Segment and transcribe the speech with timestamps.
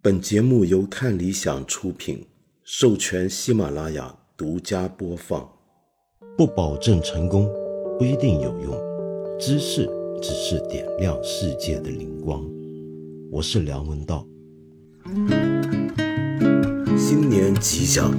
[0.00, 2.24] 本节目由看理想出品，
[2.62, 5.50] 授权喜马拉雅独家播放。
[6.36, 7.50] 不保证成功，
[7.98, 9.38] 不一定有用。
[9.40, 9.90] 知识
[10.22, 12.48] 只是点亮世界的灵光。
[13.32, 14.24] 我是梁文道。
[16.96, 18.14] 新年吉祥！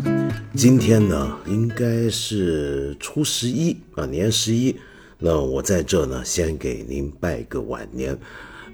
[0.56, 4.76] 今天呢，应该是初十一啊，年十一。
[5.18, 8.20] 那我在这呢，先给您拜个晚年，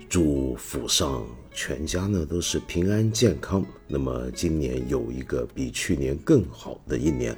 [0.10, 1.24] 祝府上
[1.56, 3.66] 全家呢都是平安健康。
[3.88, 7.36] 那么今年有一个比去年更好的一年。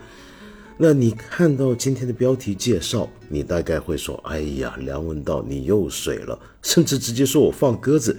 [0.80, 8.17] 那你看到今天的标题介绍，你大概会说：“哎呀，梁文道，你又水了。”甚至直接说我放鸽子。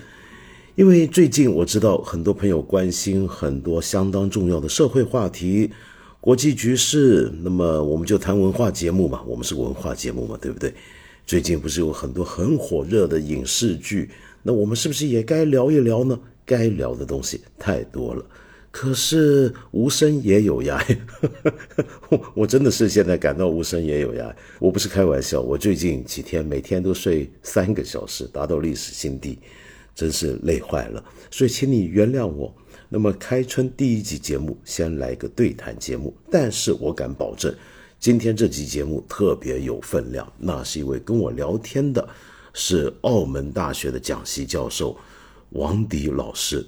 [0.74, 5.70] 因为最近我知道很多朋友关心很多相当重要的社会话题。
[6.20, 10.74] 国际局势，那么我们就谈文化节目嘛，我们是文化节目嘛，对不对？
[11.24, 14.10] 最近不是有很多很火热的影视剧，
[14.42, 16.18] 那我们是不是也该聊一聊呢？
[16.46, 18.24] 该聊的东西太多了，
[18.70, 20.82] 可是无声也有涯，
[22.08, 29.38] 我 我真的是现在感到无声也有呀，我不是开玩笑，我最近几天每天都睡三个小时，达到历史新低，
[29.94, 32.54] 真是累坏了，所以请你原谅我。
[32.88, 36.16] 那么开春第一集节目，先来个对谈节目。
[36.30, 37.54] 但是我敢保证，
[38.00, 40.32] 今天这集节目特别有分量。
[40.38, 42.08] 那是一位跟我聊天的，
[42.60, 44.96] 是澳门大学的讲席教授
[45.50, 46.66] 王迪老师。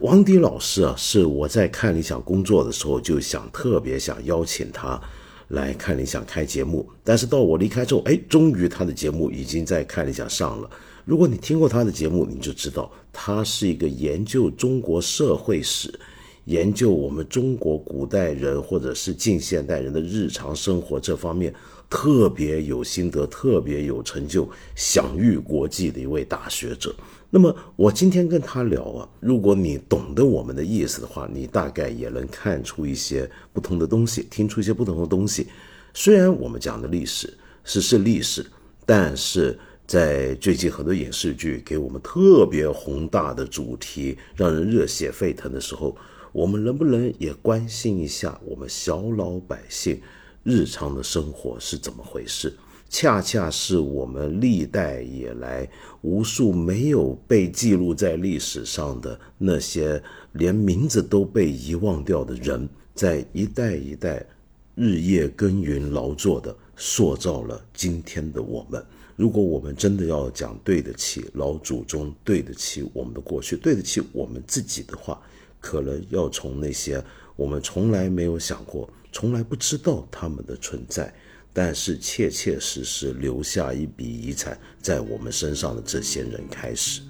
[0.00, 5.00] 王迪老师啊，是我在看理想工作的时候就想特别想邀请他
[5.48, 6.86] 来看理想开节目。
[7.02, 10.68] 但是到我离开之后，哎，终于他的节目已经在看理想上了。
[11.06, 15.98] 如果你听过他的节目，你就知道他是一个研究中国社会史、
[16.44, 21.52] 研究我们中国古代人或者是近现代人的日常生活这方面
[21.90, 26.94] 特别有心得、特别有成就、享誉国际的一位大学者。
[27.28, 35.48] 那么我今天跟他聊啊，如果你懂得我们的意思的话，你大概也能看出一些不同的东西，听出一些不同的东西。
[35.92, 38.46] 虽然我们讲的历史是是历史，
[38.86, 39.58] 但是。
[39.86, 45.96] 在最近很多影视剧给我们特别宏大的主题，让人热血沸腾的时候，
[46.30, 50.00] 我们能不能也关心一下我们小老百姓
[50.42, 52.52] 日常的生活是怎么回事？
[52.88, 55.68] 恰恰是我们历代以来
[56.00, 60.02] 无数没有被记录在历史上的那些
[60.32, 64.26] 连名字都被遗忘掉的人，在一代一代
[64.74, 68.84] 日夜耕耘劳作的，塑造了今天的我们。
[69.14, 75.20] 如果我们真的要讲对得起老祖宗，对得起我们的过去，对得起我们自己的话，
[75.60, 77.00] 可能要从那些
[77.40, 81.10] 我们从来没有想过、从来不知道他们的存在，
[81.54, 87.00] 但是切切实实留下一笔遗产在我们身上的这些人开始。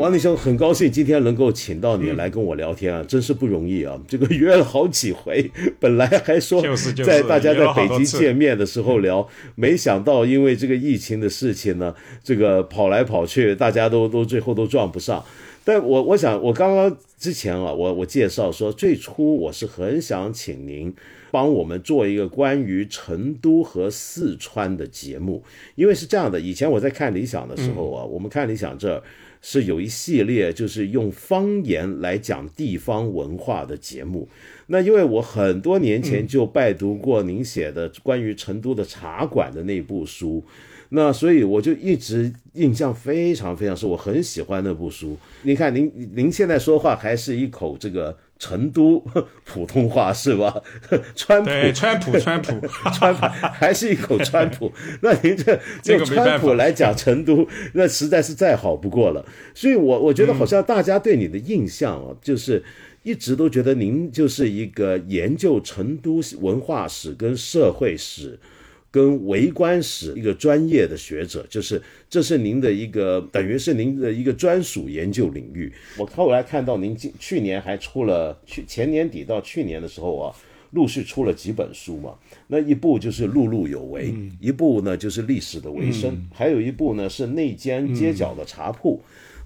[0.00, 4.00] 王立兄，很高兴今天能够请到你来跟我聊天啊，真是不容易啊！
[4.08, 6.62] 这个约了好几回，本来还说
[7.04, 11.94] 在大家在北京见面的时候聊，没想到因为这个疫情的事情呢，
[12.24, 15.22] 这个跑来跑去，大家都都最后都撞不上。
[15.64, 20.90] 但我我想，我刚刚之前啊，我我介绍说，最初我是很想请您
[21.30, 25.44] 帮我们做一个关于成都和四川的节目，
[25.74, 29.02] 因为是这样的，以前我在看理想的时候啊，我们看理想这。
[29.40, 34.28] 是有一系列就是用方言来讲地方文化的节目。
[34.66, 40.44] 那因为我很多年前就拜读过您写的关于成都的茶馆的那部书，
[40.90, 45.16] 那所以我就一直印象非常非常深，我很喜欢那部书。
[45.42, 48.16] 你看您您现在说话还是一口这个。
[48.40, 48.98] 成都
[49.44, 50.60] 普通话是吧？
[51.14, 52.60] 川普，川普， 川普，
[52.92, 54.72] 川普，还是一口川普。
[55.02, 55.60] 那您这
[55.94, 59.24] 用川普来讲成都，那实在是再好不过了。
[59.54, 62.64] 所以，我我觉得好像大家对你的印象啊，就是
[63.02, 68.40] 一直都觉得您就是一个研究成都文化史跟社会史。
[68.90, 75.72] 跟微观史一个专业的学者，就是这是您的一个等于是您的一个专属研究领域。
[75.96, 80.34] 我后来看到您今去年还出了去前年底到去年的时候啊，
[80.72, 82.14] 陆续出了几本书嘛。
[82.48, 84.10] 那一部就是《碌碌有为》，
[84.40, 88.96] 一部呢就是《历史的维生》，还有一部呢是《内间街角的茶铺》。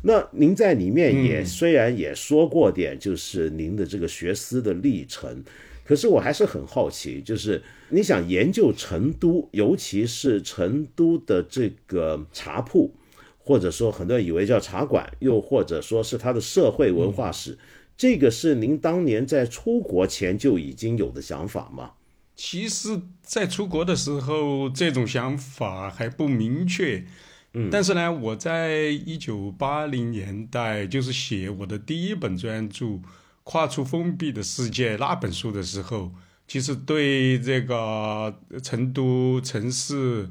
[0.06, 5.42] 那您在里面也虽然也说过点，就是您的这个学思的历程。
[5.84, 12.94] 可是我还是很好奇，就是你想研究成都，尤其是成都的这个茶铺，
[13.38, 17.58] 或者说很多人以为叫茶馆，又或者说是它的社会文化史，
[17.96, 21.92] 这个是您当年在出国前就已经有的想法吗？
[22.34, 27.04] 其实，在出国的时候，这种想法还不明确，
[27.52, 32.86] 嗯，但是呢，我在一九八零年代就是写我的第一本专著
[33.44, 36.10] 《跨出封闭的世界》那本书的时候，
[36.48, 40.28] 其实对这个成都城市、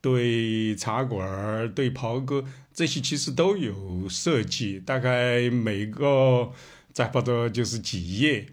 [0.00, 6.52] 对茶馆、对袍哥这些其实都有设计，大概每个
[6.92, 8.48] 再不多就是几页。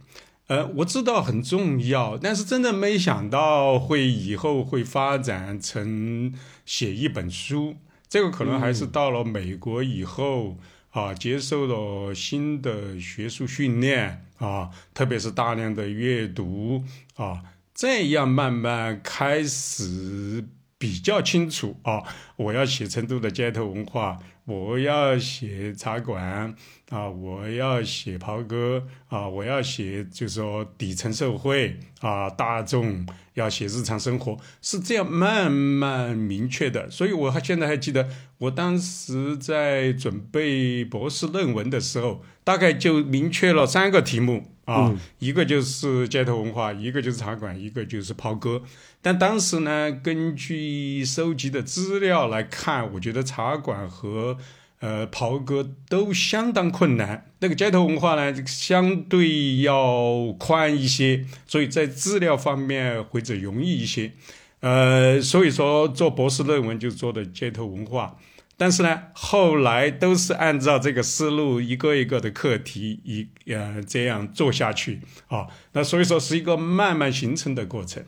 [0.48, 6.34] 呃，我知道很重要，但是真的没想到会以后会发展成
[6.66, 7.76] 写一本书。
[8.10, 10.58] 这个可能还是到了美国以后
[10.94, 16.84] 啊，接受了新的学术训练啊，特别是大量的阅读
[17.16, 17.44] 啊，
[17.74, 20.46] 这样慢慢开始
[20.84, 22.04] 比较清楚啊。
[22.36, 26.54] 我要写成都的街头文化，我要写茶馆。
[26.90, 33.04] 啊，我要写袍哥啊，我要写，就是说底层社会啊，大众
[33.34, 36.92] 要写日常生活，是这样慢慢明确的。
[36.92, 38.08] 所以我还现在还记得，
[38.38, 48.62] 我当时在准备博士论文的时候，大概就明确了三个题目啊，一个就是街头文化，一个就是茶馆，一个就是袍哥。
[49.02, 54.38] 但当时呢，根据收集的资料来看，我觉得茶馆和
[54.80, 57.32] 呃，袍哥都相当困难。
[57.40, 64.12] 那个街头文化呢，相对要宽一些，所以在资料方面或者容易一些。
[64.60, 68.18] 呃，所以说做博士论文就做的街头文化，
[68.64, 75.48] 但是呢，后来都是按照这个思路，一个一个的课题一呃这样做下去啊。
[75.74, 78.06] 那所以说是一个慢慢形成的过程。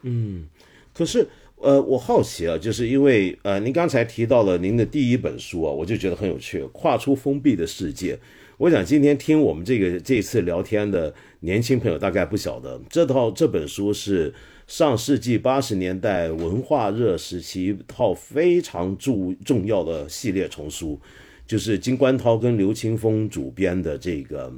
[0.00, 0.46] 嗯，
[0.94, 1.28] 可是。
[1.62, 8.16] 呃，我好奇啊，就是因为呃，您刚才提到了您的第一本书啊，我就觉得很有趣，《跨出封闭的世界》。
[8.56, 14.32] 我想今天听我们这个这次聊天的年轻朋友大概不晓得，这套这本书是
[14.70, 20.96] 上世纪八十年代文化热时期一套非常重重要的系列丛书，
[21.44, 24.52] 就是金冠涛跟刘青峰主编的这个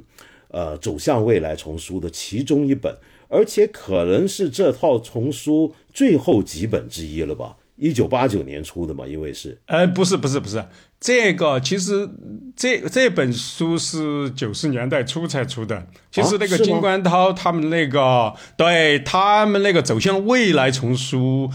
[0.49, 2.95] 呃《走向未来》丛书的其中一本。
[3.27, 7.57] 而且可能是这套丛书最后几本之一了吧？
[7.75, 9.59] 一九八九年出的嘛，因为是……
[9.65, 10.63] 呃，不是，不是，不是，
[11.03, 12.09] 这个其实
[12.55, 15.85] 这这本书是九十年代初才出的。
[16.09, 21.51] 其实那个金冠涛他们那个，对他们那个走向未来丛书，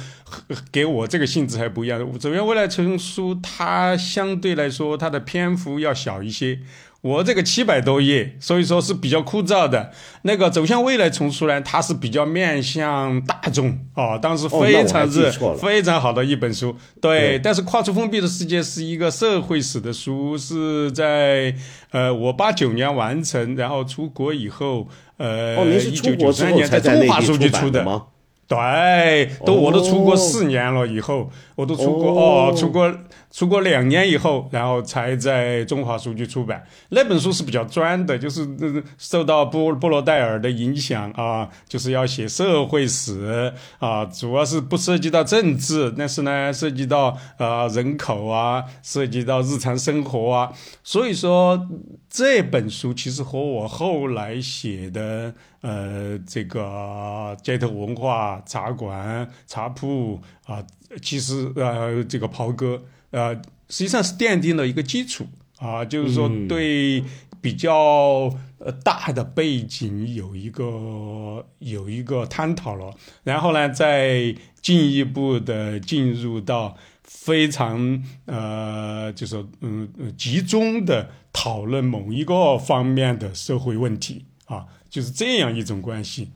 [0.70, 2.18] 给我这个性质还不一样。
[2.18, 6.58] 走向未来丛书，它相对来说它的篇幅要小一些。
[7.00, 9.92] 我这个七百多页，所以说是比较枯燥的。
[10.22, 16.74] 那个走向未来丛书呢，它是比较面向大众啊，当时非常热、非常好的一本书。
[17.00, 21.54] 对，但是跨出封闭的世界是一个社会史的书，是在
[21.92, 28.06] 呃我八九年完成，然后出国以后，呃，一九九三年在中华书局出的吗？
[28.48, 32.92] 对，都我都出国四年了以后，我都出国哦，出国。
[33.30, 36.66] 出国两年以后，然后才在中华书局出版。
[36.88, 38.48] 那本书是比较专的，就是
[38.96, 50.52] 受到波波罗代尔的影响啊，就是要写社会史啊，主要是不涉及到政治，但是呢，涉及到呃人口啊，涉及到日常生活啊。
[50.82, 51.68] 所以说
[52.08, 60.64] 这本书其实和我后来写的呃这个街头文化、茶馆、茶铺啊，
[61.02, 62.82] 其实呃这个袍哥。
[63.10, 63.34] 呃，
[63.68, 65.26] 实际上是奠定了一个基础
[65.58, 67.02] 啊，就是说对
[67.40, 86.30] 比较呃大的背景有一个有一个探讨了，然后呢，再进一步的进入到非常呃，就是嗯集中的讨论某一个方面的社会问题啊，就是这样一种关系。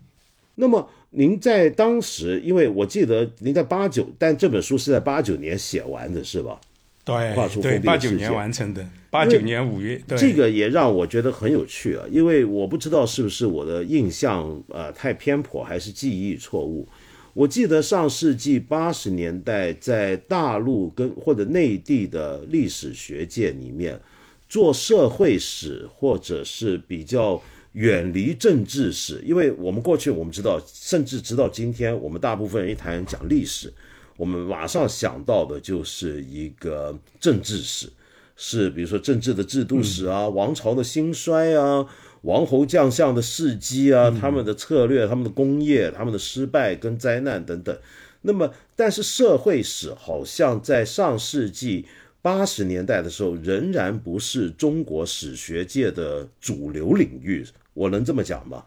[0.55, 6.59] 那么您在当时，因为我记得您在八九，但这本书是在八九年写完的，是吧？
[7.04, 10.00] 对，对，八九年完成的，八九年五月。
[10.16, 16.87] 这个也让我觉得很有趣啊，因为我不知道是不是我的印象呃太偏颇，还是记忆错误。
[17.35, 24.00] 我记得上世纪八十年代，在大陆跟或者内地的历史学界里面，
[24.49, 27.42] 做社会史或者是比较
[27.73, 33.73] 远离政治史，因为我们过去我们知道，甚至直到今天，我们大部分人一谈讲历史。
[34.19, 37.88] 我们马上想到的就是一个政治史，
[38.37, 41.87] 是比如说政治的制度史啊，王朝的兴衰啊，
[42.21, 47.76] 王侯将相的事迹啊，他们的策略、他们的工业、他们的失败跟灾难等等。
[48.21, 51.87] 那么，但是社会史好像在上世纪
[52.21, 57.45] 八十年代的时候，仍然不是中国史学界的主流领域。
[57.75, 58.64] 我能这么讲吗？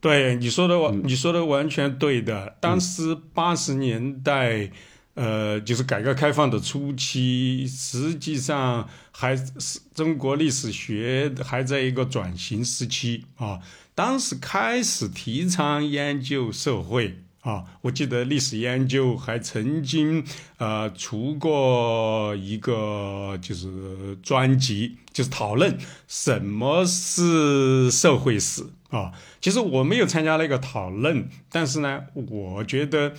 [0.00, 0.74] 对你说的，
[1.04, 2.56] 你说的完全对的。
[2.60, 4.70] 当时八十年代，
[5.14, 13.60] 呃，就是改革开放的初期，实际上还是中国历史学还在一个转型时期啊。
[13.94, 20.24] 当时开始提倡研究社会啊，我记得历史研究还曾经
[20.56, 25.76] 呃出过一个就是专辑，就是讨论
[26.08, 29.12] 什么是社会史啊。
[29.40, 33.12] 其实我没有参加那个讨论，但是呢，我觉得。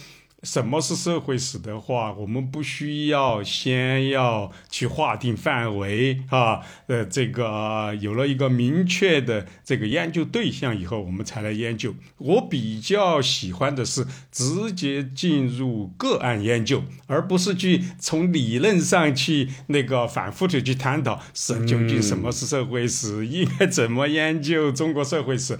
[0.43, 11.95] 什么是社会史的话，我们不需要先要去划定范围啊，呃，这个有了一个明确的这个研究对象以后，我们才来研究。
[12.17, 25.57] 我比较喜欢的是直接进入个案研究，而不是去从理论上去那个反复的去探讨是究竟什么是社会史，应该怎么研究中国社会史。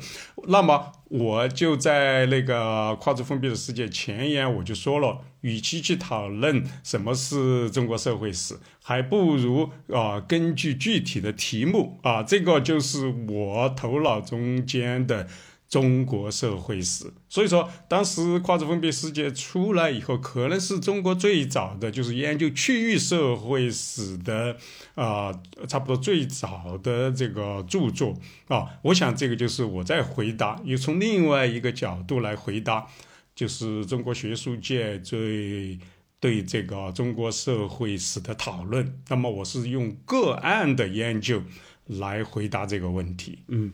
[0.48, 0.92] 那么。
[1.16, 15.28] 我就在那个跨出封闭的世界前沿，我就说了，与其去讨论什么是中国社会史，还不如啊，根据具体的题目啊，这个就是我头脑中间的。
[15.74, 24.56] 中国社会史，所以说当时跨出封闭世界出来以后，可能是中国最早的就是研究区域社会史的
[24.94, 25.34] 啊，
[25.68, 28.16] 差不多最早的这个著作
[28.50, 28.70] 啊。
[28.84, 32.86] 我想这个就是我在回答，又从另外一个角度来回答，
[33.34, 35.80] 就是中国学术界最
[36.20, 39.00] 对这个中国社会史的讨论。
[39.10, 41.42] 那么我是用个案的研究
[41.88, 43.40] 来回答这个问题。
[43.48, 43.74] 嗯。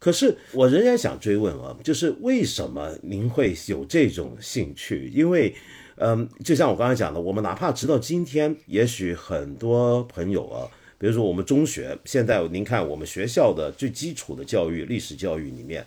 [0.00, 5.10] 可是我仍然想追问啊，就是为什么您会有这种兴趣？
[5.14, 5.54] 因为，
[5.96, 10.66] 嗯，就像我刚才讲的，我们哪怕直到今天，也许很多朋友啊，
[10.98, 15.86] 比如说我们中学，现在您看我们学校的最基础的教育，历史教育里面，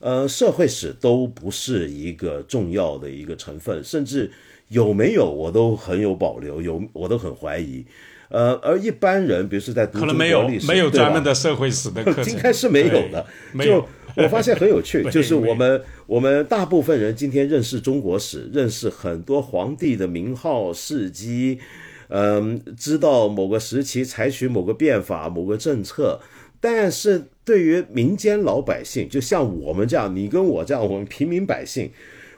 [0.00, 4.28] 呃，社会史都不是一个重要的一个成分，甚至
[4.70, 7.86] 有没有我都很有保留，有我都很怀疑。
[8.32, 13.26] 呃，而一般人，比如说在读中国历史，没有专门的社会史的课程， 应该是没有的。
[13.60, 13.86] 就
[14.16, 21.58] 我发现很有趣， 就是我们我们大部分人今天认识中国史，认识很多皇帝的名号事迹，
[22.08, 26.18] 嗯，知道某个时期采取某个变法、某个政策，
[26.58, 31.90] 但是对于民间老百姓，就像我们这样，你跟我这样，我们平民百姓，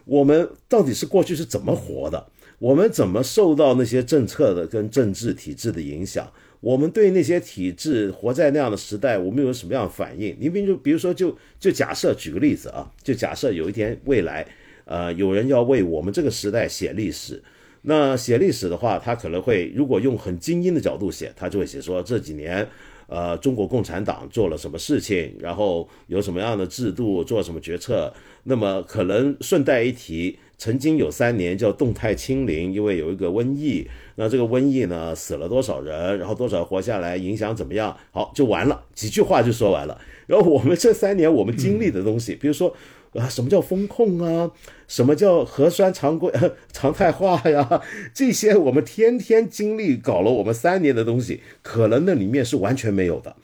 [0.07, 2.27] 我们到底是过去是怎么活的？
[2.59, 6.31] 我们怎么受到那些政策的跟政治体制的影响？
[6.61, 10.35] 我们对那些体制活在那样的时代，我们有什么样的反应？
[10.41, 14.47] 你比如，比如说，就就假设举个例子啊，就假设有一天未来，
[14.87, 17.43] 呃，有人要为我们这个时代写历史，
[17.83, 22.67] 那写历史的话，他可能会如果用很精英的角度写，他就会写说这几年，
[23.09, 28.11] 呃，中国共产党做了什么事情，然后有什么样的制度，做什么决策，
[28.45, 30.39] 那么可能顺带一提。
[30.57, 37.97] 曾经有三年叫动态清零，因为有一个瘟疫，那这个瘟疫呢死了多少人，然后多少活下来，影响怎么样？
[38.13, 40.01] 好，就完了，几句话就说完了。
[40.27, 42.75] 然后我们这三年我们经历的东西，比如说
[43.13, 44.51] 啊，什么叫风控啊，
[44.89, 46.33] 什么叫核酸常规
[46.73, 47.83] 常态化呀，
[48.15, 53.37] 这些我们天天经历搞了我们三年的东西，可能那里面是完全没有的。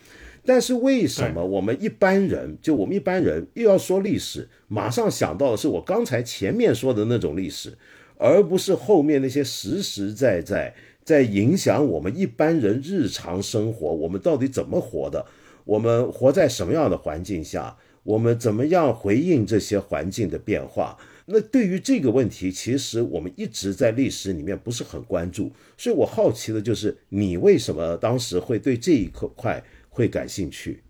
[0.45, 7.77] 但是为什么我们一般人，就我们一般人又要说历史，马上想到的是我刚才前面说的那种历史，
[8.17, 15.27] 而不是后面那些实实在在在影响我们一般人日常生活，我们到底怎么活的？
[15.65, 17.77] 我们活在什么样的环境下？
[18.03, 20.97] 我们怎么样回应这些环境的变化？
[21.27, 29.63] 那对于这个问题，其实我们一直在历史里面不是很关注，所以我好奇的就是，你为什么当时会对这一块？
[29.91, 30.83] 会感兴趣。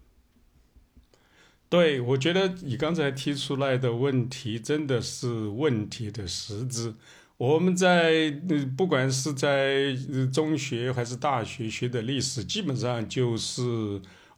[1.68, 6.94] 对，我觉得你刚才提出来的问题真的是问题的实质。
[7.36, 8.30] 我们在
[8.76, 9.96] 不管是在
[10.32, 13.62] 中学还是大学学的历史，基本上就是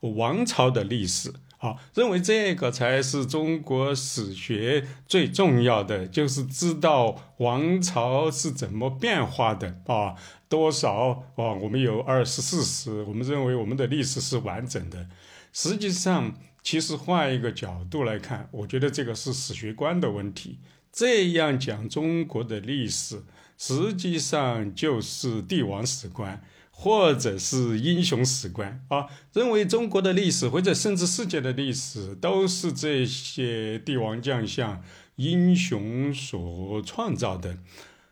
[0.00, 10.16] 王朝的历史啊，认为这个才是中国史学最重要的，就是知道王朝是怎么变化的啊。
[10.48, 11.54] 多少啊？
[11.62, 15.08] 我们有二十四史，我们认为我们的历史是完整的。
[15.52, 20.58] 实际上，其实换一个角度来看，我觉得这个是史学观的问题。
[20.92, 23.22] 这样讲中国的历史，
[23.56, 26.42] 实际上就是帝王史观，
[26.82, 29.06] 或者是英雄史观啊。
[29.32, 34.82] 认为中国的历史，或者甚至世界的历史，都是这些帝王将相、
[35.14, 37.56] 英雄所创造的。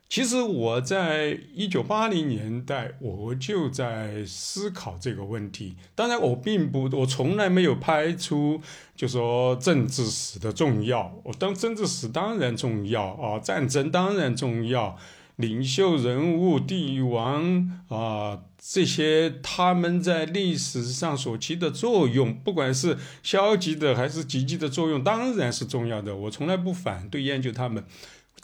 [0.09, 5.77] 其实我在一九八零年代，我就在思考这个问题。
[5.95, 8.61] 当然，我并不，我从来没有拍出，
[8.97, 11.21] 就说政治史的重要。
[11.25, 14.97] 我当政治史当然重要啊，战争当然重要。
[15.37, 26.15] 领袖人物、帝王啊，这些他们在历史上所起的作用，不管是消极的还是积极的作用，当然是重要的。
[26.15, 27.85] 我从来不反对研究他们，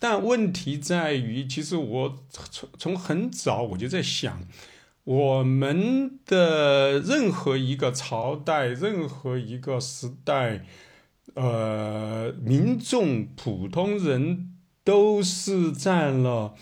[0.01, 4.43] 但问题在于，其实我从从很早我就在想。
[5.05, 10.65] 我们的任何一个朝代，任何一个时代，
[11.35, 14.51] 呃，民众普通人
[14.83, 16.57] 都是占了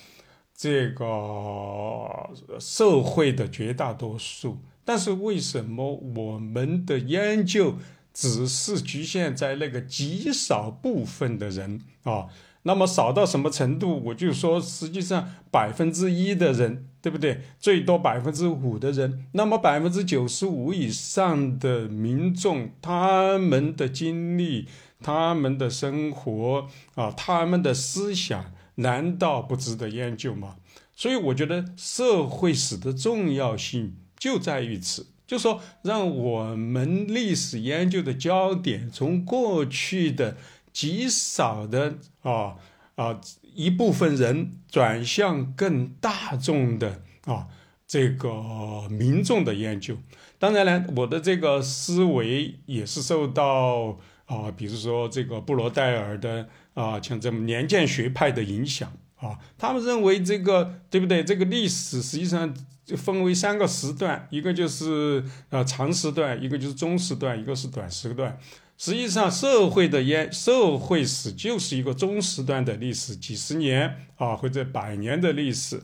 [0.64, 4.56] 这个社会的绝大多数。
[4.82, 7.74] 但是为什么我们的研究
[8.14, 12.28] 只是局限在那个极少部分的人啊？
[12.62, 14.02] 那么少到什么程度？
[14.06, 16.86] 我就说，实际上百分之一的人。
[17.04, 17.42] 对不对？
[17.60, 24.66] 最多百分之五的人，那么百分之九十五以上的民众，他们的经历、
[25.02, 30.56] 他们的生活啊，他们的思想，难道不值得研究吗？
[30.94, 40.36] 所以，我觉得社会史的重要性就在于此，就说让我们历史研究的焦点从过去的
[40.72, 42.56] 极少的啊
[42.96, 43.20] 啊。
[43.56, 47.46] 一部分人转向更大众的啊，
[47.86, 49.96] 这个民众的研究。
[50.40, 59.38] 当然了，我的这个思维也是受到啊，比如说这个布罗代尔的啊，像这么年鉴学派的影响啊。
[59.56, 61.24] 他们认为这个对不对？
[61.24, 62.54] 这个历史实际上
[62.84, 68.38] 就分为三个时段，一个就是呃长时段，一个就是中时段，一个是短时段。
[68.76, 75.80] 实际上，社会的烟社会史就是一个中时段的历史，几十年啊或者百年的历史。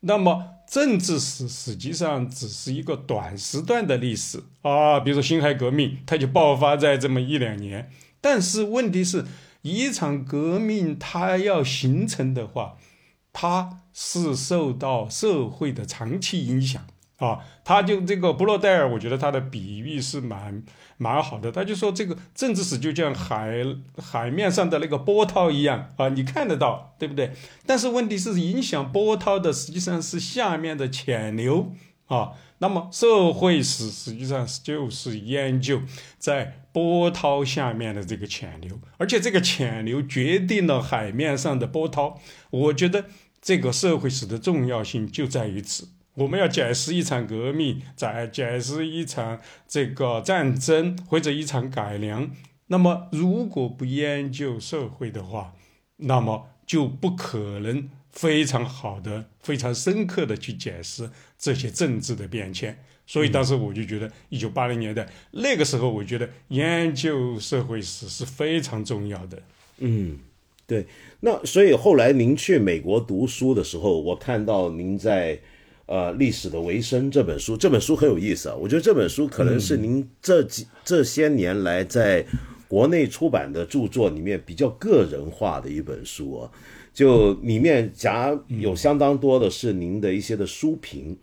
[0.00, 7.90] 那么，政治史实际上只是一个短时段的历史啊，比如说辛亥革命，它就爆发在这么一两年。
[8.20, 9.24] 但是问题是，
[9.64, 12.76] 一场革命它要形成的话，
[13.32, 16.86] 它是受到社会的长期影响。
[17.18, 20.62] 啊，他就这个布洛代尔，我觉得他的比喻是蛮
[20.98, 21.50] 蛮好的。
[21.50, 23.64] 他就说，这个政治史就像海
[23.96, 27.32] 海面上的那个波涛一样啊，你看得到，对不对？
[27.64, 31.72] 但是问题是，影响波涛的实际上是下面的潜流
[32.06, 32.32] 啊。
[32.58, 35.80] 那么社会史实际上就是研究
[36.18, 42.20] 在波涛下面的这个潜流，而且这个潜流决定了海面上的波涛。
[42.50, 43.04] 我觉得
[43.40, 45.90] 这个社会史的重要性就在于此。
[46.14, 52.32] 我们要解释一场革命，再解释一场这个战争或者一场改良。
[52.66, 55.54] 那么，如果不研究社会的话，
[55.98, 62.80] 那么就不可能非常好的、非常深刻的去解释这些政治的变迁。
[63.06, 69.42] 所以，当时我就觉得，一九八零年代那个时候，我觉得研究社会史是非常重要的。
[69.78, 70.18] 嗯，
[70.66, 70.86] 对。
[71.20, 75.38] 那所以后来您去美国读书的时候，我看到您在。
[75.86, 78.54] 呃，历史的维生这本书，这本书很有意思啊。
[78.54, 82.24] 我觉得这本书可能是您这几这些年来在
[82.66, 86.50] 国内出版的著作里面比较个人化的一本书啊。
[86.94, 91.14] 就里面夹有相当多的是您的一些的书评，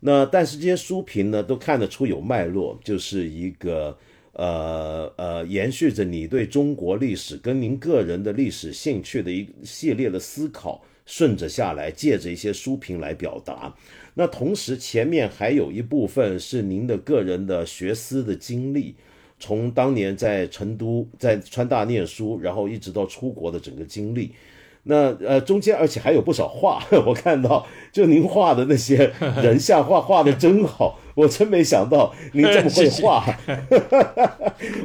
[0.00, 3.98] 那但是这些书评呢，都看得出有脉络，就是一个
[4.32, 13.74] 呃呃，延续着你对中国历史跟您个人的历史兴趣的一系列的思考，顺着下来，借着一些书评来表达。
[14.14, 18.94] 那同时，前面还有一部分是您的个人的学思的经历，
[19.40, 24.32] 从当年在成都在川大念书，然后一直到出国的整个经历。
[24.84, 29.12] 那呃，中间而且还有不少画， 我看到就您画的那些
[29.42, 33.24] 人像画 画的真好，我真没想到您这么会 画。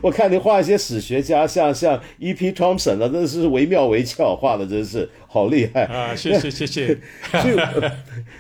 [0.02, 2.52] 我看您画一些史学家，像像 E.P.
[2.52, 6.14] Thompson 啊，真是惟妙惟肖，画的真是好厉害啊！
[6.16, 6.98] 谢谢谢谢。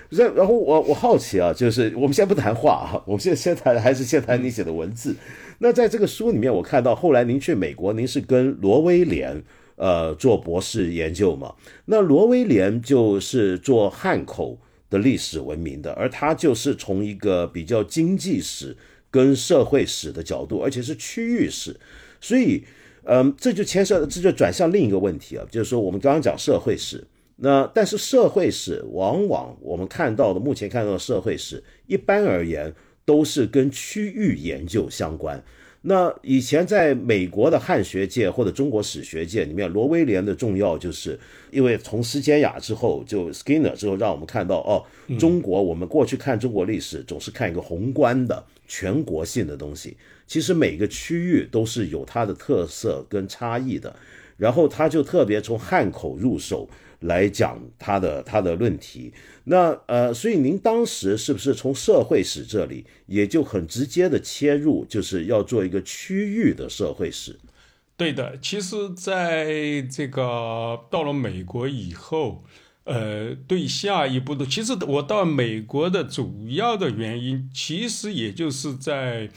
[0.09, 5.15] 然然后我我好奇啊，就是我们先不谈画啊，我们现在先谈还是先谈你写的文字。
[5.59, 9.41] 那在这个书里面，我看到后来您去美国，您是跟罗威廉。
[9.75, 11.55] 呃，做博士研究嘛，
[11.85, 14.59] 那罗威廉就是做汉口
[14.89, 18.77] 的历史文明的，而他就是从一个比较经济史
[19.09, 21.79] 跟社会史的角度，而且是区域史，
[22.21, 22.63] 所以，
[23.05, 27.05] 嗯，这就牵涉，这就转向另一个问题啊，就是说我们刚刚讲社会史，
[27.37, 32.73] 那但是社会史往往我们看到的，目前看到的社会史，一般而言
[33.05, 35.43] 都是跟区域研究相关。
[35.85, 41.19] 那以前在美国的汉学界或者中国史学界里面，罗威廉的重要，就是
[41.51, 44.85] 因为从斯坚雅之后，就 Skinner 之后，让我们看到哦，
[45.19, 53.93] 中国我们过去看中国历史总是看一个宏观的全国性的东西，其实每个区域都是有它的特色跟差异的。
[54.35, 56.67] 然后他就特别从汉口入手
[57.03, 59.13] 来讲他的他的论题。
[59.45, 67.39] 那呃，所以您当时是不是从社会史这里也就很直接的切入，就是要做一个区域的社会史？
[67.95, 72.43] 对的，其实在这个到了美国以后。
[72.85, 79.29] 呃，对下一步的，其实我到美国的主要的原因，其实也就是在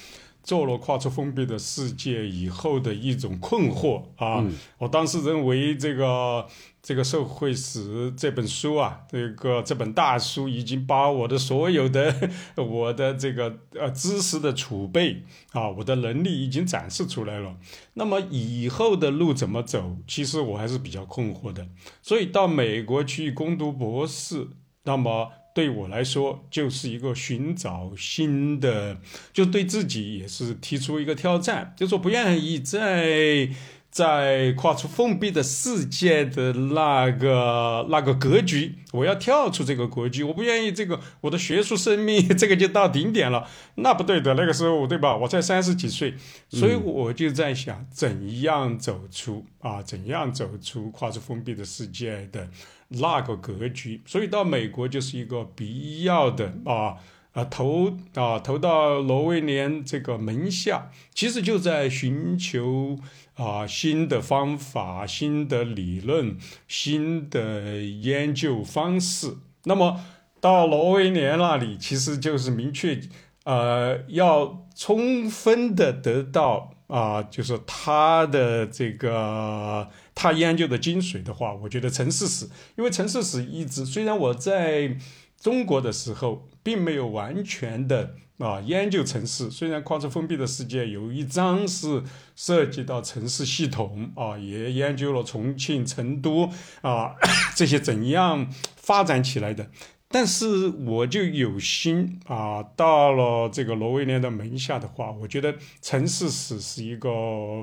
[0.42, 4.44] 做了跨出封闭的世界以后的一种困惑啊。
[4.78, 6.44] 我当时认为这个。
[6.86, 17.56] 这个社会史这本书啊，这个这本大书已经把我的所有的我的这个呃知识的储备啊，我的能力已经展示出来了。
[17.94, 21.66] 那么以后的路怎么走，其实我还是比较困惑的。
[22.02, 24.46] 所以到美国去攻读博士，
[24.84, 29.00] 那么对我来说就是一个寻找新的，
[29.32, 33.50] 就对自己也是提出一个挑战，就说不愿意在。
[33.96, 44.34] 在跨出封闭的世界的那个那个格局，我要跳出这个格局，我不愿意这个我的学术生命 这个就到顶点了，那不对的。
[44.34, 45.16] 那个时候，对吧？
[45.16, 46.14] 我才三十几岁，
[46.50, 49.80] 所以我就在想，怎样走出啊？
[49.80, 52.50] 怎样走出跨出封闭的世界的
[52.88, 54.02] 那个格局？
[54.04, 56.96] 所以到美国就是一个必要的啊
[57.32, 62.98] 啊投啊投到罗威廉这个门下，其实就在寻求。
[63.36, 69.36] 啊，新的方法、新的理论、新的研究方式。
[69.64, 70.00] 那么
[70.40, 72.98] 到罗威廉那里，其实就是明确，
[73.44, 84.96] 呃，要充分的得到啊，就是他的这个他研究的精髓的话，我觉得城市史，因为城市史一直虽然我在
[85.38, 88.14] 中国的时候并没有完全的。
[88.38, 92.02] 啊，研究城市，虽然跨出封闭的世界有一章是
[92.34, 96.50] 涉及到城市系统啊，也研究了重庆、成都
[96.82, 97.14] 啊
[97.56, 99.70] 这些怎样发展起来的。
[100.08, 107.10] 但是我就有心啊，到了这个罗威廉的门下的话，我觉得城市史是一个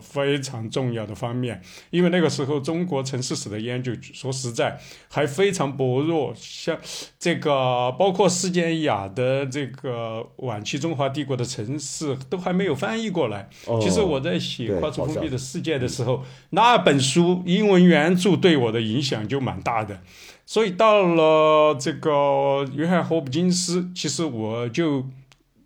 [0.02, 4.78] 非常重要的方面，因为那个时候中国城市史的研究，说实在
[5.10, 6.78] 还非常薄弱，像
[7.18, 13.50] 这个包括斯简雅的这个晚期中华帝国的城市都还没有翻译过来。
[13.82, 20.02] 其实我在写《跨出封闭的世界》的时候，那本书英文原著对我的影响就蛮大的。
[20.46, 25.10] 所以到了这个约翰霍普金斯，其实我就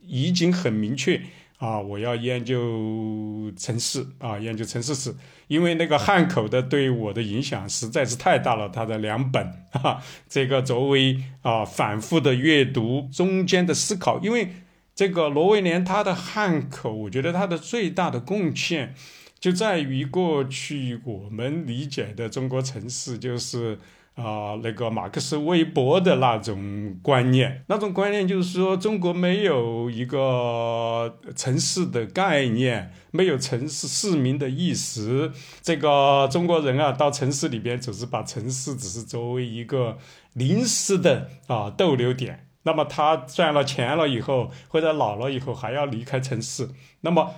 [0.05, 1.19] 已经很明确
[1.57, 5.15] 啊，我要研究城市啊，研究城市史，
[5.47, 8.69] 因为那个汉口的对我的影响实在是太大了。
[8.69, 14.49] 他的两本啊，这个作为啊反复的阅读中间的思考，因为
[14.93, 18.93] 这个罗威廉他的汉口，我觉得他的最大的贡献
[19.39, 23.79] 就在于过去我们理解的中国城市就是。
[24.17, 35.31] 啊，那个马克思韦伯的那种观念，那种观念就是说，中国没有一个城市的概念，没有城市市民的意识。
[35.61, 39.99] 这个中国人啊，到城市里边，只是把城市只是作为一个
[40.33, 42.47] 临时的啊逗留点。
[42.63, 46.67] 那么他赚了钱了以后，或者老了以后，还要离开城市。
[47.01, 47.35] 那么，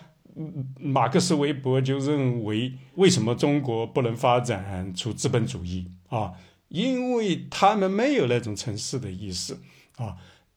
[0.80, 6.32] 马克思韦伯就认为，为什么中国不能发展出资本主义啊？
[6.70, 9.58] 因为他们没有那种城市的意识
[9.98, 10.16] 啊，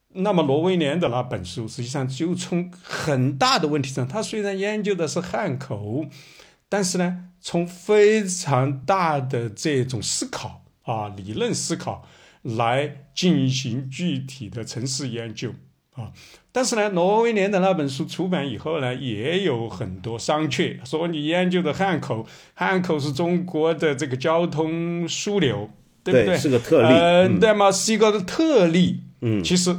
[0.09, 6.05] 那么罗威廉的那本书实际上就从很大的问题上，他虽然研究的是汉口，
[6.69, 12.07] 但是呢，从非常大的这种思考啊，理论思考
[12.43, 15.55] 来进行具体的城市研究
[15.93, 16.13] 啊，
[16.51, 25.71] 但是呢，罗威廉的那本书出版以后呢，也有很多商榷，说你研究的汉口，汉口是中国的这个交通枢纽。
[26.03, 26.37] 对不对？
[26.37, 27.71] 是个特例，嗯，那么？
[27.71, 29.01] 是一个特例。
[29.21, 29.73] 嗯，其实，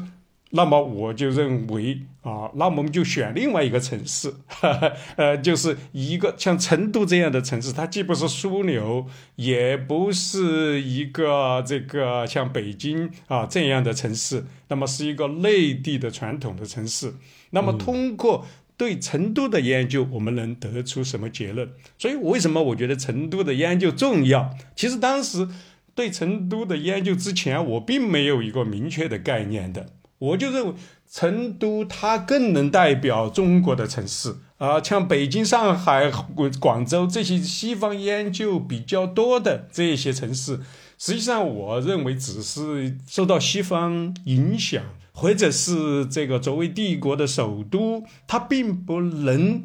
[0.52, 4.32] 那么我就认为啊，那我们就选另外一个城市，
[5.16, 9.04] 呃，就是一个像成都这样的城市，它既不是枢纽，
[9.37, 17.12] 也不是一个这个像北京啊这样的城市，那么是一个内地的传统的城市。
[17.50, 18.46] 那么通过
[18.78, 21.68] 对成都的研究，我们能得出什么结论？
[21.98, 24.56] 所以为什么我觉得成都的研究重要？
[24.74, 25.46] 其实当时。
[25.94, 29.87] 对成都的研究之前，我并没有一个明确的概念的。
[30.18, 30.74] 我就认为
[31.11, 36.11] 成都它更能代表中国的城市啊，像北京、上海、
[36.59, 40.61] 广州这些西方研究比较多的这些城市，
[40.96, 49.64] 实际上我认为只是受到西方影响，或者是这个作为帝国的首都，它并不能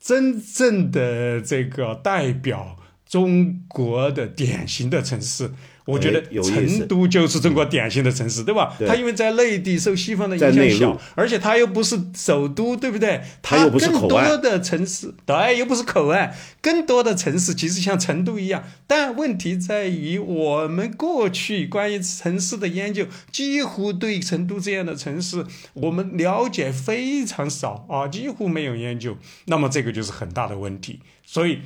[0.00, 2.76] 真正的这个代表
[3.10, 5.50] 中国的典型的城市。
[5.86, 8.76] 我觉得成都就是中国典型的城市，对吧？
[8.86, 13.20] 它因为在内地受西方的影响小，而且它又不是首都，对不对？
[13.42, 18.62] 它更多的城市，对，又不是口岸，更多的城市其实像成都一样。
[18.86, 29.16] 但问题在于，我们过去关于城市的研究，几乎对成都这样的城市，我们了解非常少啊，几乎没有研究。
[29.46, 31.00] 那么这个就是很大的问题。
[31.26, 31.60] 所以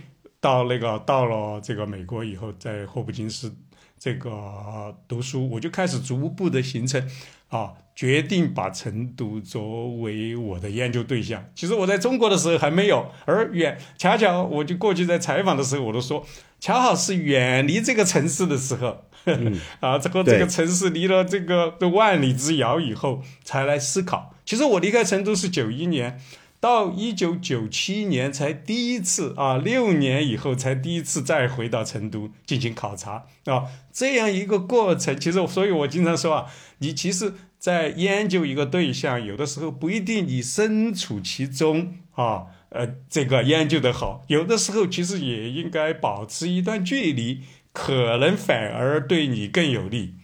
[0.44, 3.50] 到那个到了这个美国以后，在霍普金斯。
[3.98, 7.02] 这个读书，我就开始逐步的形成，
[7.48, 11.42] 啊，决定把成都作为我的研究对象。
[11.54, 16.26] 其实我在中国的时候还没有，而远恰巧我就过去在采访的时候，我都说，
[16.60, 19.04] 恰好是远离这个城市的时候，
[19.80, 24.34] 啊，这个这个城市离了这个万里之遥以后，才来思考。
[24.44, 26.20] 其实我离开成都是九一年。
[26.64, 36.46] 到一九九七年才第一次啊，六年以后才第一次再回到成都进行考察啊，这样一个过程，其实所以我经常说啊，
[36.78, 47.42] 你其实，在研究一个对象，有的时候不一定你身处其中啊，呃，这个研究的好，有的时候其实也应该保持一段距离，
[47.74, 50.14] 可能反而对你更有利。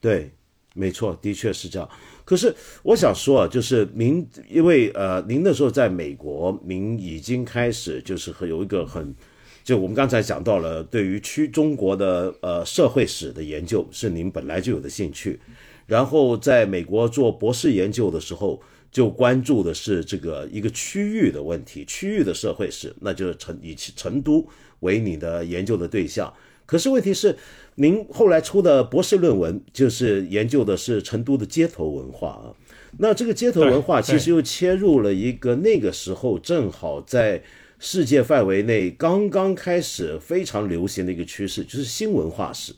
[0.00, 0.34] 对，
[0.74, 1.90] 没错，的确是这样。
[2.24, 9.14] 可是我想说啊，就是您，因为呃，您那时候在美国，您已经开始就是有一个很，
[9.62, 15.38] 就我们刚才讲到了，对于区中国的呃社会史的研究是您本来就有的兴趣，
[15.86, 24.46] 然后在美国做博士研究的时候，就关注的是这个一个区域的问题，区域的社会史，那就是成以成都
[24.80, 26.32] 为你的研究的对象。
[26.66, 27.36] 可是问题是。
[27.76, 32.54] 您后来出的博士论文就是研究的是成都的街头文化啊，
[32.98, 37.42] 那这个街头文化其实又切入了一个那个时候正好在
[37.80, 42.72] 世界范围内刚刚开始非常流行的一个趋势，就是新文化史。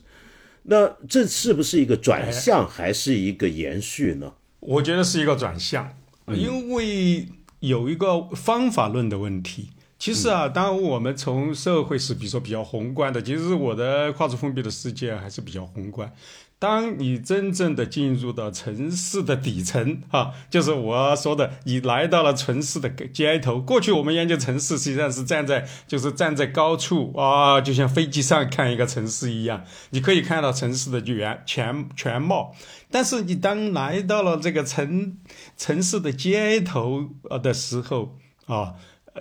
[0.63, 4.33] 那这是不是一个转向，还是一个延续呢？
[4.61, 5.93] 我觉得是一个转向，
[6.33, 7.27] 因为
[7.59, 9.69] 有一个方法论的问题。
[9.99, 16.13] 其实啊，当我们从社会是比如说比较宏观的，其实我的跨出封闭的世界还是比较宏观。
[16.59, 23.59] 当你真正的进入到城市的底层，哈，就是我说的，你来到了城市的街头。
[23.59, 32.55] 过去我们研究城市，实际上是站在就是站在高处啊，就像飞机上看一个城市一样，你可以看到城市的全全全貌。
[32.89, 35.17] 但是你当来到了这个城
[35.57, 38.75] 城市的街头呃的时候啊。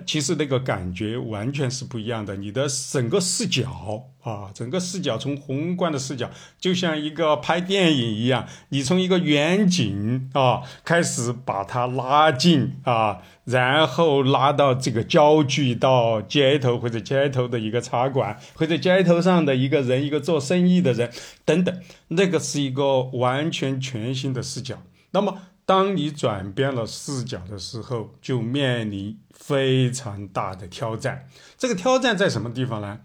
[0.04, 2.36] 其实那个感觉完全是不一样的。
[2.36, 21.10] 你的整个视角啊，整个视角从宏观的视角，就像一个拍电影一样，你从一个远景啊开始把它拉近啊，然后拉到这个焦距到街头或者街头的一个茶馆，或者街头上的一个人，一个做生意的人
[21.44, 24.82] 等等，那个是一个完全全新的视角。
[25.12, 25.38] 那么。
[25.66, 31.28] 当你转变了视角的时候，就面临非常大的挑战。
[31.58, 33.00] 这个挑战在什么地方呢？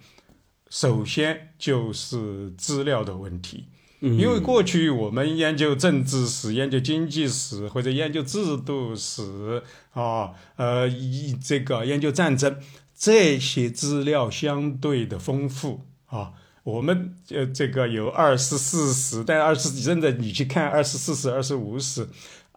[0.70, 3.66] 首先就是资料的问题，
[4.00, 10.88] 因为过去我们研究政治史、研究经济史或者研究制度史啊，呃，
[11.44, 12.58] 这个研究战争，
[12.96, 16.34] 这些资料相对的丰富啊。
[16.64, 22.08] 我们呃，这个有二十四史，但二十真的你去看二十四史、二十五史。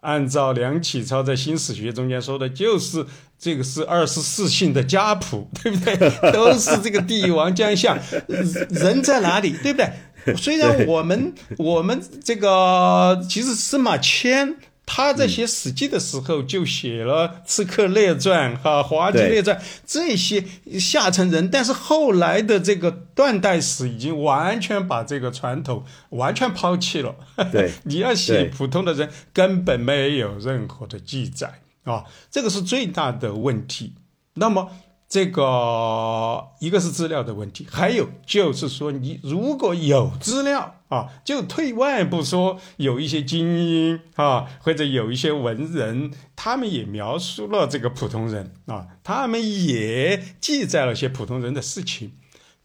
[0.05, 3.05] 按照梁启超在新史学中间说的，就是
[3.39, 5.97] 这个是二十四姓的家谱， 对不对？
[6.31, 7.97] 都是这个帝王将相，
[8.69, 10.35] 人在哪里，对不对？
[10.37, 14.55] 虽然我们我们这个其实司马迁。
[14.85, 20.45] 他在写《史记》的时候，就写了《刺客列传》哈，《滑稽列传》这些
[20.79, 27.15] 下层人，但是后来的这个断代史已经完全把这个传统完全抛弃了。
[27.51, 33.93] 对， 你要写普通的人，根本没有任何的记载啊，这个是最大的问题。
[34.35, 34.69] 那么。
[35.07, 52.13] 这个一个是资料的问题，还有就是说，你如果有资料啊，就退外部说，有一些精英啊，或者有一些文人，他们也描述了这个普通人啊，他们也记载了些普通人的事情，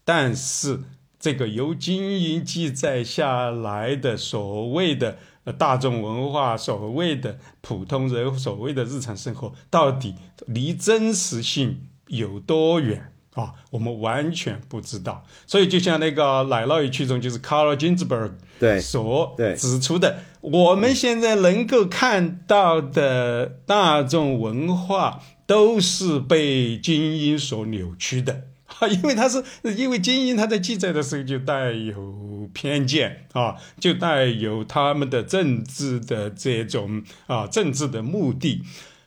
[0.03, 0.81] 但是
[1.19, 5.19] 这个由精英记载下来的所谓的
[5.57, 10.15] 大众文化，所谓的普通人，所谓的日常生活，到底
[10.47, 11.87] 离真实性？
[12.11, 13.53] 有多远啊？
[13.71, 15.25] 我们完全不知道。
[15.47, 28.43] 所以，就像那个奶酪与曲中，就是卡尔金兹伯格对所指出的，我们现在能够看到的大众文化都是被精英所扭曲的。
[28.89, 29.43] 因为他是
[29.75, 38.63] 因为精英，他在记载的时候就带有偏见啊，就带有他们的政治的这种啊政治的目的，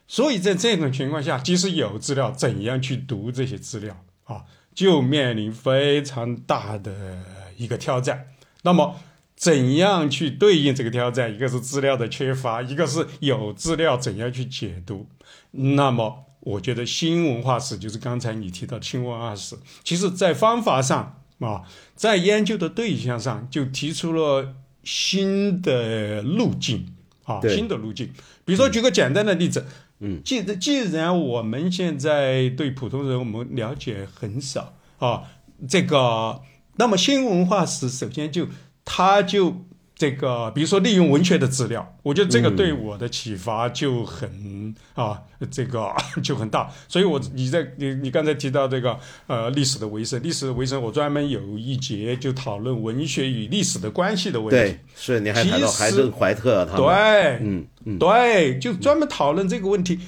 [0.06, 7.22] 所以在这种情况下，即使有资料，怎样去读这些资料啊，就面临非常大的
[7.56, 8.28] 一个挑战。
[8.62, 8.96] 那么，
[9.36, 11.34] 怎样去对应这个挑战？
[11.34, 15.06] 一个是资料的缺乏，一个是有资料怎样去解读？
[15.50, 16.24] 那么。
[16.44, 21.62] 我觉得新文化史就是刚才你提到的新文化史，其实在方法上啊，
[21.96, 28.12] 在研究的对象上就提出了新的路径啊，新的路径。
[28.44, 29.64] 比如说，举个简单的例子，
[30.04, 35.24] 嗯，既既然我们现在对普通人我们了解很少啊，
[35.68, 36.42] 这个，
[36.76, 38.46] 那么新文化史首先就
[38.84, 39.64] 它就。
[39.96, 46.68] 这个，比如说利用文学的资料，我觉得这个对我的启发就很啊，这个 就很大。
[46.88, 54.56] 所以，我你在你你刚才提到这个呃历史的维生，历史的维生，我专门有一节就讨论文学与历史的关系的问题。
[54.56, 56.82] 对，是你还谈到海登怀特他们。
[56.82, 60.00] 对，嗯嗯，对，就专门讨论这个问题。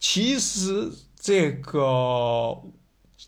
[0.00, 2.62] 其实这个。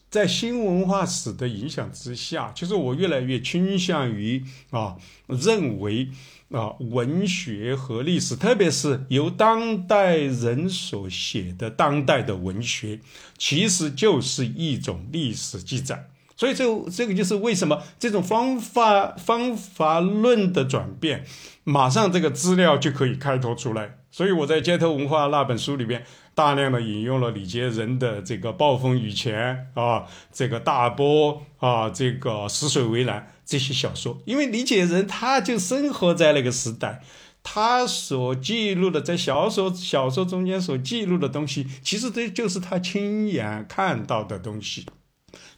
[0.09, 6.09] 在新文化史的影响之下，其实我越来越倾向于啊，认为
[6.51, 13.01] 啊，文学和历史，特别是由当代人所写的当代的文学，
[13.37, 16.09] 其实就是一种历史记载。
[16.37, 21.27] 所以，这这个就是为什么这种方法方法论的转变，
[21.65, 23.99] 马上这个资料就可以开拓出来。
[24.11, 26.07] 所以我在《街头文化》那本书里边。
[26.37, 37.03] 大量的引用了李杰仁的这个《暴风雨前》啊，这个大波啊，这个《死水为蓝》这些小说，因为李杰仁他就生活在那个时代，
[37.43, 44.85] 他所记录的在小说小说中间所记录的东西，其实这就是他亲眼看到的东西。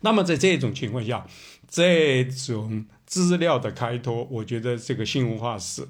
[0.02, 1.26] 那么在这种情况下，
[1.68, 5.88] 这种资料的开拓，我觉得这个新文化史，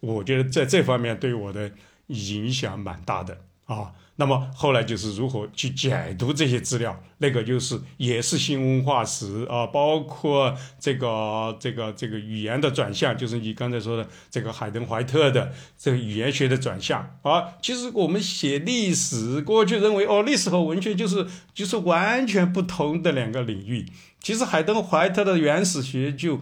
[0.00, 1.70] 我觉得在这方面对我的
[2.08, 3.42] 影响蛮大的。
[3.72, 17.54] 啊，那么后来就是如何去解读这些资料，那个就是也是新文化史啊，包括这个这个这个语言的转向，就是你刚才说的这个海登怀特的这个语言学的转向啊。
[17.62, 23.86] 其实我们写历史，过去认为哦，历史和文学就是就是完全不同的两个领域。
[24.20, 26.40] 其实海登怀特的原始学就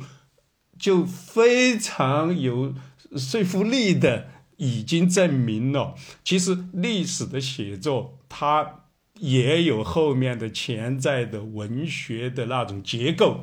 [0.79, 2.75] 就非常有
[3.17, 4.29] 说服力的。
[4.61, 8.83] 已经证明了，其实历史的写作它
[9.19, 13.41] 也有后面的潜在的文学的那种结构，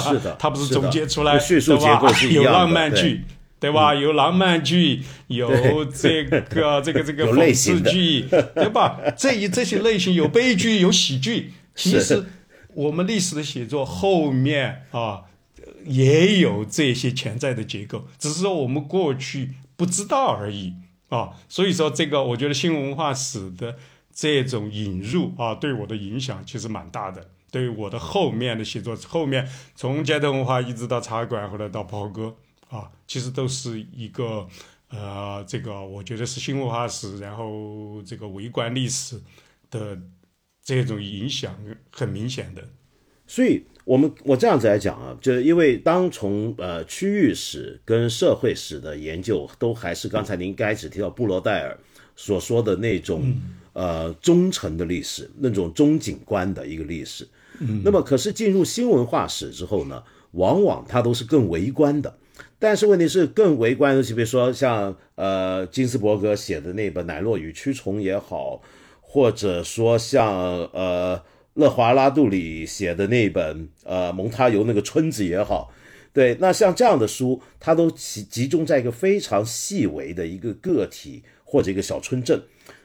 [0.00, 3.24] 是的， 它不是总结出来，叙述结构是有浪漫剧，
[3.58, 3.92] 对吧？
[3.96, 6.40] 有浪漫剧，有这个
[6.80, 9.00] 这个这个讽刺剧，对吧？
[9.18, 11.52] 这一这些类型有悲剧，有喜剧。
[11.74, 12.24] 其实
[12.74, 15.22] 我们历史的写作后面啊，
[15.84, 19.54] 也有这些潜在的结构，只是说我们过去。
[19.80, 20.74] 不知道而已
[21.08, 23.78] 啊，所以说这个我觉得新文化史的
[24.12, 27.30] 这种引入啊，对我的影响其实蛮大的。
[27.50, 32.36] 对于我的后面的写作，后面从街头文化一直到茶馆，后来到袍哥
[32.68, 34.46] 啊，其实都是一个
[34.90, 39.18] 呃，这个我觉得是新文化史，然后这个微观历史
[39.70, 39.98] 的
[40.62, 41.56] 这种影响
[41.90, 42.68] 很明显的。
[43.26, 43.64] 所以。
[43.90, 51.76] 我们我这样子来讲啊，就是因为当从呃区域史跟社会史的研究，都还是刚才您开始提到布罗代尔
[52.14, 53.34] 所说的那种
[53.72, 57.26] 呃忠诚的历史，那种中景观的一个历史。
[57.82, 60.00] 那么可是进入新文化史之后呢，
[60.34, 62.16] 往往它都是更微观的。
[62.60, 68.62] 但是问题是更微观的，就比如说像呃金斯伯格写的那本《奶酪与蛆虫》也好，
[69.00, 70.32] 或者说像
[70.72, 71.20] 呃。
[71.54, 75.72] 勒华拉杜里写的那本呃蒙他尤那个村子也好，
[76.12, 82.40] 对，那像这样的书，它都集集中在一个非常细微的一个个体或者一个小村镇。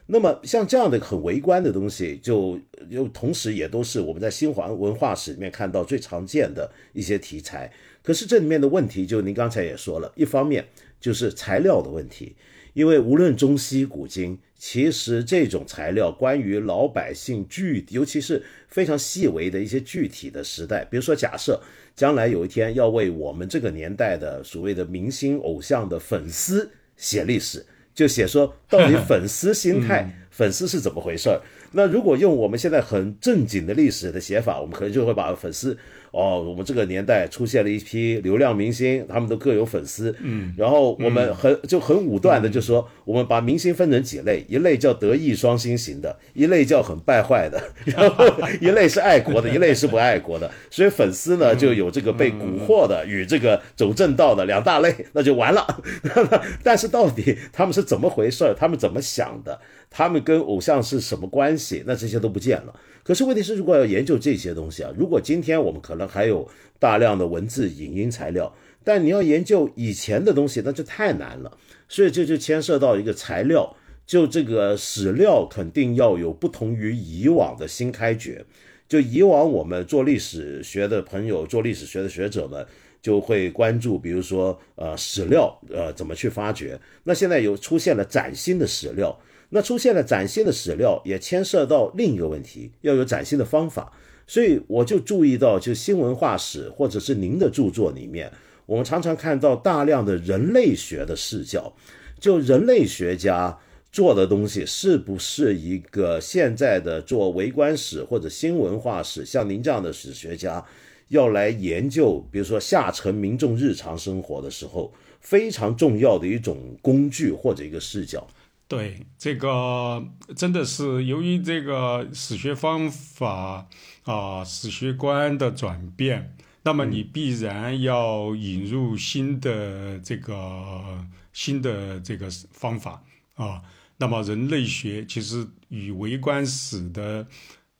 [0.07, 7.71] 那么像这样的很微观的东西，就又同时也都是我们在新华文化史里面看到最常见的一些题材。
[8.01, 10.65] 可是这里面的问题，就您刚才也说了，一方面
[10.99, 12.35] 就是材料的问题，
[12.73, 14.39] 因为无论中西古今。
[14.67, 21.61] 其实这种材料，关于老百姓具，尤其是非常细微的一些具体的时代，比如说，假设
[21.95, 27.63] 将来有一天要为我们这个年代的所谓的明星偶像的粉丝写历史，
[27.93, 31.39] 就写说到底粉丝心态、粉丝是怎么回事儿。
[31.73, 35.77] 那如果用我们现在很正经的历史的写法，我们可能就会把粉丝。
[36.15, 40.15] 哦，我们这个年代出现了一批流量明星，他们都各有粉丝。
[40.21, 48.25] 嗯，然后我们很就很武断的就说，我们把明星分成几类，一类叫德艺双馨型的，一类叫很败坏的， 然后
[48.61, 50.49] 一类是爱国的，一类是不爱国的。
[50.71, 55.83] 所以粉丝呢就有这个被蛊惑的与这个走正道的两大类，那就完了。
[56.63, 59.59] 但是到底他们是怎么回事他们怎么想的？
[59.97, 61.81] 他们跟偶像是什么关系？
[61.87, 62.79] 那这些都不见了。
[63.01, 66.45] 可是问题是，如果要研究这些东西啊，如果今天我们可能还有
[66.77, 71.57] 大量的文字、影音材料，但你要研究以前的东西，那就太难了。
[71.87, 73.73] 所以这就牵涉到一个材料，
[74.05, 78.43] 就这个史料肯定要有不同于以往的新开掘。
[78.89, 82.67] 就以往我们做历史学的朋友、做历史学的学者们
[83.01, 86.77] 就会关注，比如说呃史料呃怎么去发掘。
[87.05, 89.17] 那现在有出现了崭新的史料。
[89.49, 93.91] 那出现了崭新的史料，也牵涉到另一个问题，要有崭新的方法。
[94.27, 98.31] 所以我就注意到，就新文化史或者是您的著作里面，
[98.65, 101.71] 我们常常看到大量的人类学的视角，
[102.19, 103.55] 就人类学家
[103.91, 110.65] 做的东西是不是一个现在的做微观史或者新文化史，像您这样的史学家
[111.09, 114.91] 要来研究，比如说下沉民众日常生活的时候，
[115.21, 118.27] 非常重要的一种工具或者一个视角。
[118.67, 120.03] 对，这个
[120.35, 123.67] 真的是由于这个史学方法
[124.05, 133.03] 啊、史学观的转变，那么你必然要引入新的这个新的这个方法
[133.35, 133.61] 啊。
[133.97, 137.27] 那么人类学其实与微观史的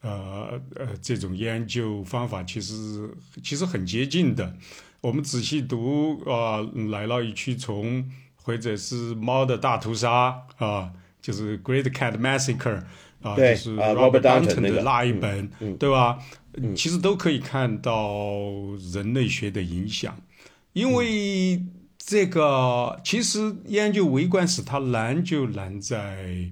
[0.02, 3.10] 呃呃这种研究方法其实
[3.44, 4.56] 其实很接近的。
[5.02, 6.62] 我们仔细读啊，
[6.92, 8.08] 来了一去从。
[8.46, 12.84] 或者是猫的大屠杀啊，就是 Great Cat Massacre
[13.24, 16.20] 啊，就是 Robert Dunton 的那一本，对吧？
[16.76, 18.43] 其实都可以看到
[18.93, 20.16] 人类学的影响，
[20.74, 21.66] 因为
[21.98, 26.52] 这个其实研究微观史它难就难在，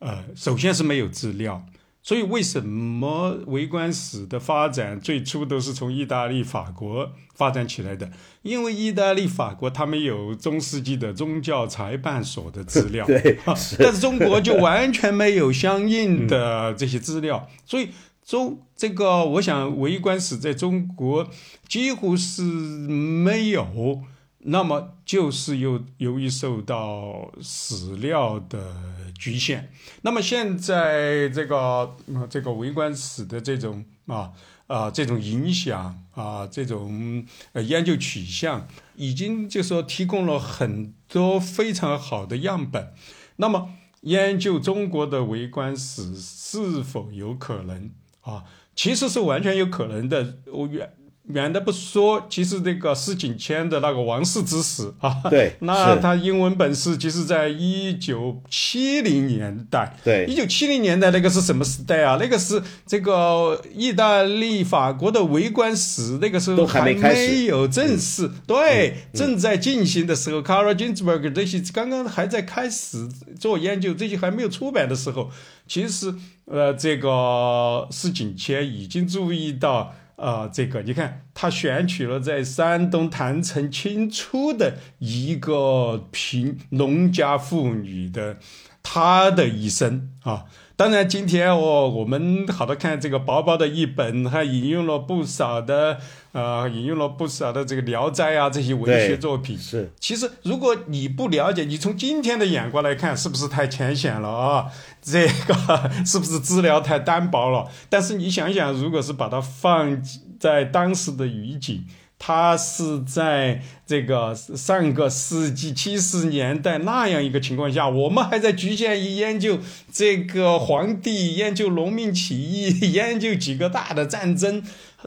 [0.00, 1.64] 呃，首先是没有资料。
[2.08, 8.10] 所以，为什么微观史的发展最初都是从意大利、法国发展起来的？
[8.40, 13.38] 因为意大利、法国他们有中世纪的宗教裁判所的资料， 对，
[13.78, 17.46] 但是中国就完全没有相应的这些资料。
[17.66, 17.90] 所以，
[18.24, 21.28] 中这个，我想围观史在中国
[21.68, 24.00] 几乎是没有。
[24.40, 28.74] 那么，就是由由于受到史料的。
[29.18, 29.72] 局限。
[30.02, 31.96] 那么现在这个
[32.30, 34.30] 这个微观史的这种啊
[34.68, 42.94] 啊这种影响啊这种呃研究取向，已经就说提供了很多非常好的样本。
[43.36, 43.70] 那么
[44.02, 48.44] 研究中国的微观史是否有可能啊？
[48.76, 50.38] 其实是完全有可能的。
[50.52, 50.94] 我远。
[51.28, 62.16] 远的不说，其实这个施景谦的那个《王室之史》啊，对，那他英文本是其实在一九七零年代，对，一九七零年代那个是什么时代啊？
[62.18, 73.06] 那个是这个意大利、法国的围观史，那个时候还没有正式，对，正在进行的时候，，Carl Ginsberg 这些刚刚还在开始
[73.38, 75.30] 做研究，这些还没有出版的时候，
[75.66, 76.14] 其实
[76.46, 79.94] 呃，这个施景谦已经注意到。
[80.18, 88.38] 啊，这个你看，他选取了在山东郯城清初的一个贫农家妇女的
[88.82, 90.46] 她的一生啊。
[90.78, 95.98] 当然，今天哦，我们好多看这个薄薄的一本，还引用了不少的，
[96.30, 99.58] 呃，引用了不少的这个《聊斋》啊这些文学作品。
[99.58, 104.66] 是，其实如果你不了解，你从今天的眼光来看，是不是太浅显了啊？
[105.02, 107.68] 这个 是不是资料太单薄了？
[107.90, 110.00] 但是你想想，如果是把它放
[110.38, 111.84] 在当时的语境。
[112.18, 119.60] 他是在这个上个世纪七十年代那样一个情况下，我们还在局限于研究
[119.92, 124.62] 这个皇帝、研究农民起义、研究几个大的战争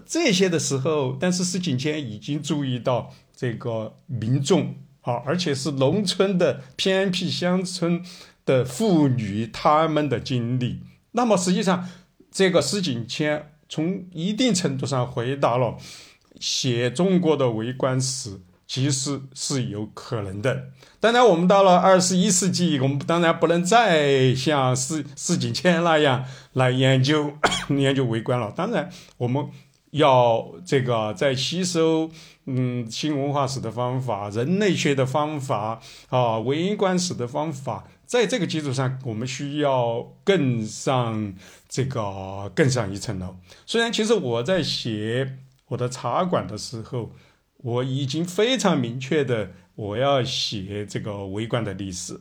[0.06, 8.02] 这些的时候，但是施景谦已经注意到这个民众啊，而且是农村的偏僻乡村
[8.46, 10.80] 的妇女他们的经历。
[11.12, 11.90] 那么实际上，
[12.32, 15.76] 这个施景谦从一定程度上回答了。
[16.42, 20.72] 写中国的微观史其实是有可能的。
[21.00, 27.34] 当然，我们到了二十一世纪，我们当然不能再像施施景谦那样来研究
[27.70, 28.52] 研究微观了。
[28.56, 29.50] 当然，我们
[29.92, 32.10] 要这个在吸收
[32.46, 41.34] 嗯新文化史的方法、人类学的方法啊、微观史的方法，在这个基础上，我们需要更上
[41.68, 43.36] 这个更上一层楼。
[43.66, 45.40] 虽然其实我在写
[45.72, 47.12] 我的茶馆的时候，
[47.58, 52.20] 我已经非常明确的我要写这个微观的历史，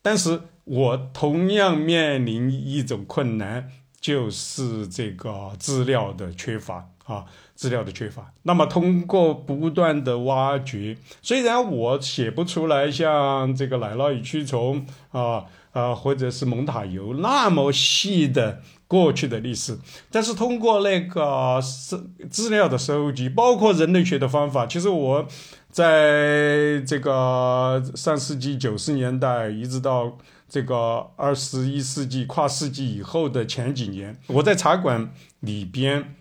[0.00, 3.70] 但是我同样面临一种困难，
[4.00, 8.32] 就是这个资料的缺乏啊，资料的缺乏。
[8.44, 18.62] 那么通过不断的挖掘，虽然我写不出来像这个奶酪与蛆虫啊啊，或者是蒙塔尤那么细的。
[18.88, 19.76] 过去的历史，
[20.10, 25.26] 但是通过那个资资料的收集，包括人类学的方法，其实我
[25.70, 30.16] 在这个上世纪九十年代一直到
[30.48, 35.10] 这个二十一世纪跨世纪以后的前几年，我在茶馆
[35.40, 36.14] 里边，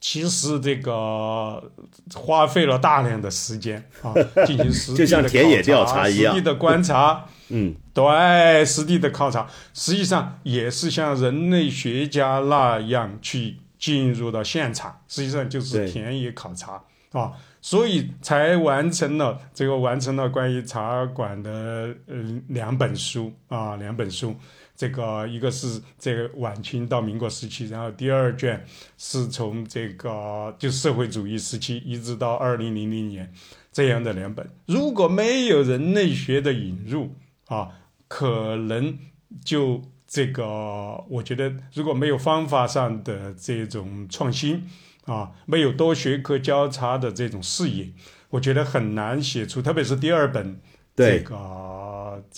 [0.00, 1.70] 其实这个
[2.14, 4.14] 花费了大量的时间啊，
[4.46, 7.26] 进行实地的田野调查一样，实地的观察。
[7.50, 16.82] 嗯，对，实地的考察，实际上也是像人类学家那样去进入到现场，实际上就是田野考察。
[17.12, 17.32] 啊，
[17.62, 22.16] 所以才完成了这个完成了关于茶馆的呃
[22.48, 23.32] 两本书。
[23.48, 24.36] 啊，两本书，
[24.76, 28.62] 这个一个是这个晚清到民国时期，然后第二卷
[28.98, 33.32] 是从这个就社会主义时期一直到二零零零年
[33.72, 37.14] 这样的两本，如果没有人类学的引入。
[37.48, 37.68] 啊，
[38.06, 38.98] 可能
[39.44, 44.66] 就这个，我觉得如果没有方法上的这种创新，
[45.04, 47.92] 啊，没有多学科交叉的这种视野，
[48.30, 50.60] 我觉得很难写出，特别是第二本
[50.96, 51.36] 这个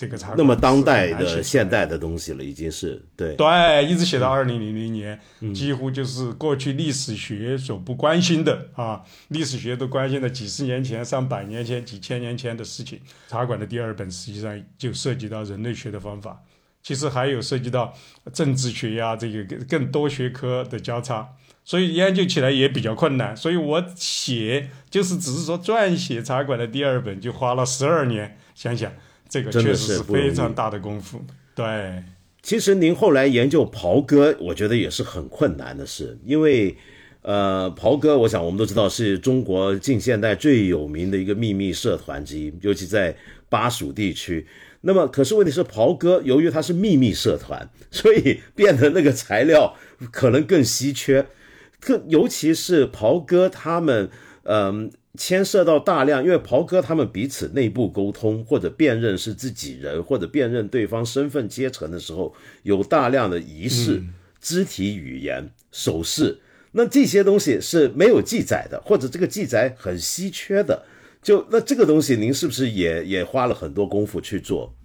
[0.01, 5.19] 这个那么当代的现代的东西了，已经是对对，一直写到二零零零年，
[5.53, 12.99] 几乎就是过去历史学所不关心的啊，历史学都关心的几十年前、上百年前、几千年前的事情。
[13.27, 16.41] 茶馆的第二本实际上就涉及到人类学的方法，
[16.81, 17.93] 其实还有涉及到
[18.33, 21.29] 政治学呀，这个更更多学科的交叉，
[21.63, 23.37] 所以研究起来也比较困难。
[23.37, 28.91] 所以我写就是只是说撰写茶馆的第二本，就花了十二年，想想。
[29.31, 31.23] 这个确实是非常大的功夫。
[31.55, 32.03] 对，
[32.41, 36.75] 其实您后来研究袍哥，我觉得也是很困难的事，因为，
[37.21, 43.15] 呃，袍哥，我想我们都知道是中国近现代最有名的一个秘密社团之一，尤其在
[43.47, 44.45] 巴蜀地区。
[44.81, 49.77] 那么，可是问题是，袍哥由于它是秘密社团，所以变得那个材料
[50.11, 51.27] 可能更稀缺，
[51.79, 54.09] 更尤其是袍哥他们，
[54.43, 54.91] 嗯。
[55.17, 62.33] 牵涉到大量，因为袍哥他们彼此内部沟通，或者辨认是自己人，或者辨认对方身份阶层的时候，
[62.63, 64.01] 有大量的仪式、
[64.39, 66.39] 肢体语言、手势，
[66.71, 70.85] 那这些东西是没有记载的，或者这个记载很稀缺的。
[71.21, 74.75] 就那这个东西，您是不是也也花了很多功夫去做？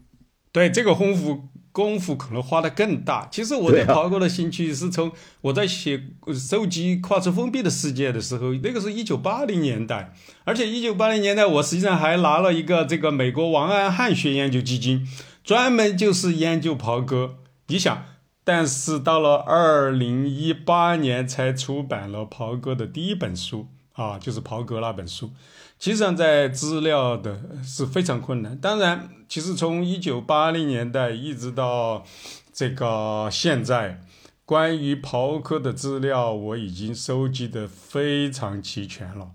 [0.53, 1.45] 对这个功夫。
[1.77, 3.29] 功夫可能花的更大。
[3.31, 5.13] 其实我对袍哥的兴趣是从
[5.43, 10.15] 我在写收集跨出封闭的世界的时候，那个是一九八零年代，
[10.45, 15.07] 而且一九八零年代我实际上还拿了一个这个美国王安汉学研究基金，
[15.45, 17.35] 专门就是研究袍哥。
[17.67, 18.05] 你想，
[18.43, 25.33] 但是到了二零一八年才出版了袍哥的第一本书啊，就是袍哥那本书。
[25.79, 28.59] 其实上，在资料的是非常困难。
[28.59, 32.05] 当然，其实从一九八零年代一直到
[32.53, 34.03] 这个现在，
[34.45, 39.33] 关于袍哥的资料我已经收集的非常齐全了。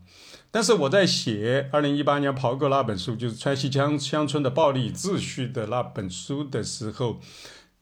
[0.50, 7.20] 但是我在写二零一八年袍哥那本书，就是川西乡乡村的暴力秩序的那本书的时候。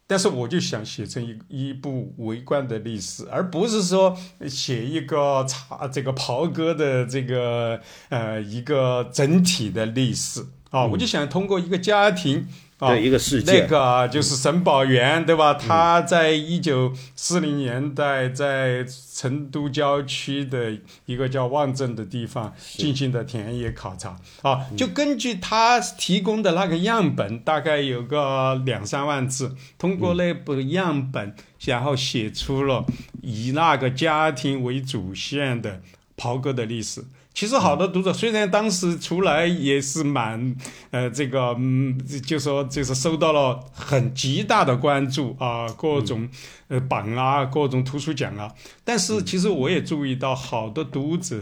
[0.09, 7.79] 但是我就想写成一一部围观的历史，而不是说写一个茶这个袍哥的这个
[8.09, 12.47] 呃一个整体的历史啊，我就想通过一个家庭。
[12.79, 15.53] 啊，一个事件，那个就是沈宝元，对吧？
[15.53, 32.85] 他在一九四零年代在成都郊区的一个叫望镇的地方进行的田野考察啊，就根据他提供的那个样本，大概有个两三万字，通过那部样本，然后写出了
[33.21, 35.81] 以那个家庭为主线的
[36.15, 37.03] 袍哥的历史。
[37.39, 40.53] 其实好的读者虽然当时出来也是蛮，
[40.91, 46.27] 呃，这个嗯，就说就是受到了很极大的关注啊，各种
[46.69, 48.51] 呃榜啊，各种图书奖啊，
[48.83, 51.35] 但是其实我也注意到，好的读者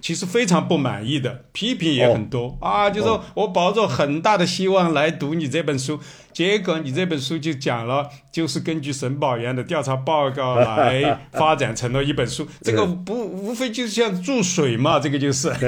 [0.00, 2.56] 其实非常不满意的，批评也很多。
[2.60, 5.98] 啊，就说我抱着很大的希望来读你这本书。
[6.32, 12.46] 结果你这本书就讲了，就是根据沈宝元的调查报告来 发展成了一本书。
[12.62, 15.48] 这个不无非就是像注水嘛，这个就是，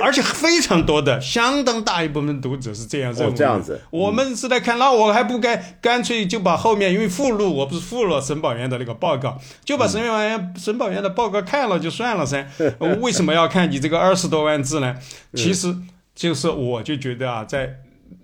[0.00, 3.34] 而且非常多的，相当大一部分读者是这样认为。
[3.36, 12.48] 这样子，我们是来看，那我还不该干脆就把后面因为附录，我不是附了沈宝元的那个报告，就把沈宝元沈宝元的报告看了就算了噻。
[13.00, 14.96] 为什么要看你这个二十多万字呢？
[15.34, 15.76] 其实。
[16.18, 17.76] 就是我就觉得啊，在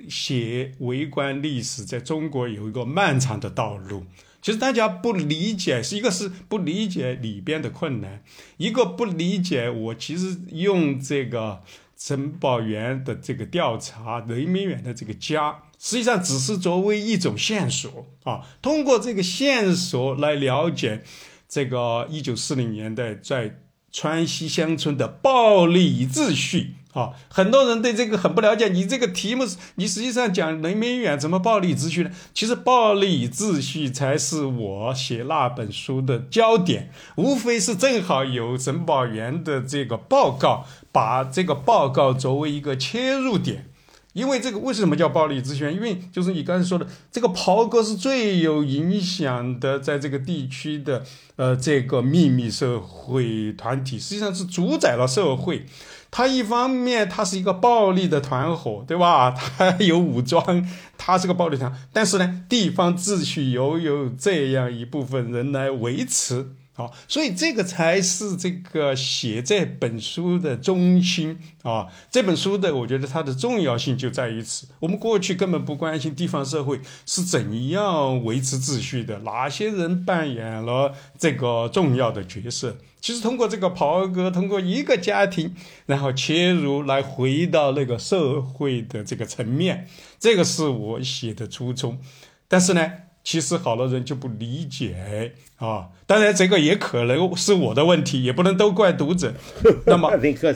[0.09, 4.05] 写微观历史，在中国有一个漫长的道路。
[4.43, 8.21] 其实大家不理解，是一个是不理解里边的困难，
[8.57, 11.63] 一个不理解我其实用这个
[11.97, 21.05] 陈宝元的这个调查，雷明远的这个家，实际上只是作为一种线索啊，通过这个线索来了解
[21.47, 23.59] 这个一九四零年代在
[23.93, 26.77] 川西乡村的暴力秩序。
[26.95, 28.69] 啊，很多人对这个很不了解。
[28.69, 32.11] 你这个题目是，你实际上讲人民远怎么暴力秩序呢？
[32.33, 43.74] 其实暴力秩序才是我写那本书的焦点，无非是正好有沈宝元的这个报告，把这个报告作为一个切入点。
[44.15, 45.71] 因为这个为什么叫暴力秩序？
[45.71, 51.05] 因为就是你刚才说的，这个袍哥是最有影响的，在这个地区的
[51.37, 55.67] 呃这个秘密社会团体，实际上是主宰了社会。
[56.11, 59.33] 他一方面，他是一个暴力的团伙，对吧？
[59.59, 60.65] 他有武装，
[60.97, 61.73] 他是个暴力团。
[61.93, 66.51] 但是呢，地方秩序又有这样一部分人来维持。
[66.77, 71.87] 好，所以这个才是这个写这本书的中心啊！
[72.11, 74.67] 这本书的，我觉得它的重要性就在于此。
[74.81, 82.77] 我们过去根本不关心地方社会是怎样维持秩序的，哪些人扮演了这个重要的角色。
[83.01, 85.55] 其实通过这个袍哥，通过一个家庭，
[85.87, 89.87] 然后切入来回到那个社会的这个层面，
[90.19, 92.01] 这个是我写的初衷。
[92.49, 92.91] 但是呢？
[93.25, 99.33] 其实好多人就不理解啊，当然这个也可能是我的问题，也不能都怪读者。
[99.87, 100.13] 那么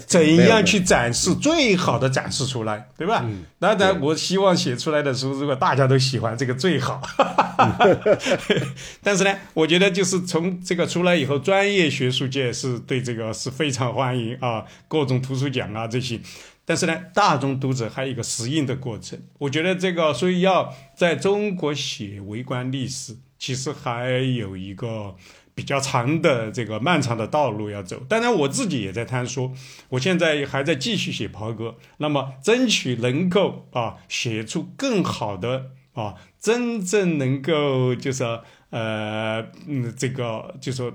[0.06, 3.24] 怎样去展示最好的展示出来，对吧？
[3.58, 7.00] 当然，我希望写出来的书，如果大家都喜欢，这个最好。
[9.02, 16.20] 但是呢，我觉得就是从这个出来以后，专业学术界是对这个是非常欢迎啊，各种图书奖啊这些。
[16.68, 19.18] 但是呢，大众读者还有一个适应的过程。
[19.38, 25.16] 我觉得这个，所以要在中国写微观历史，其实还有一个
[25.54, 28.02] 比较长的这个漫长的道路要走。
[28.06, 29.50] 当然，我自己也在探索，
[29.88, 38.24] 我现在还在继续写袍哥，那么争取能够啊写出更好的啊，真正能够就是
[38.70, 40.92] 呃嗯这个就说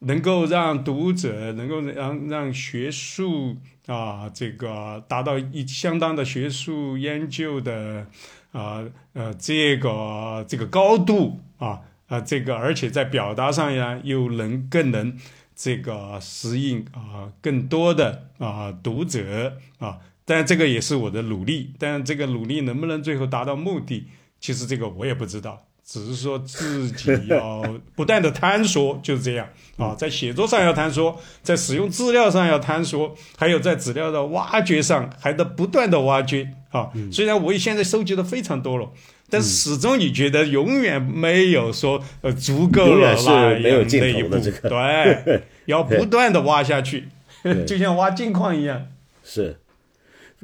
[0.00, 3.56] 能够让读者能够让让学术。
[3.86, 8.06] 啊，这个达到一相当的学术研究的
[8.50, 8.82] 啊
[9.12, 15.14] 呃这个这个高度啊啊这个而且在表达上呀又能更能
[15.54, 24.06] 这个适应啊更多的啊读者啊，但这个也是我的努力，但这个努力能不能最后达到目的，
[24.44, 25.58] 其实这个我也不知道。
[25.86, 27.62] 只是说自己要
[27.94, 29.46] 不断的探索，就是这样
[29.78, 36.90] 啊，在写作上要探索，在使用资料上要探索，还有在资料的挖掘上还得不断的挖掘啊。
[37.10, 38.90] 虽然我现在收集的非常多了，
[39.30, 47.08] 但是始终你觉得永远没有说呃足够了那样那一步，对， 要不断的挖下去，
[47.66, 48.86] 就像挖金矿一样。
[49.22, 49.58] 是。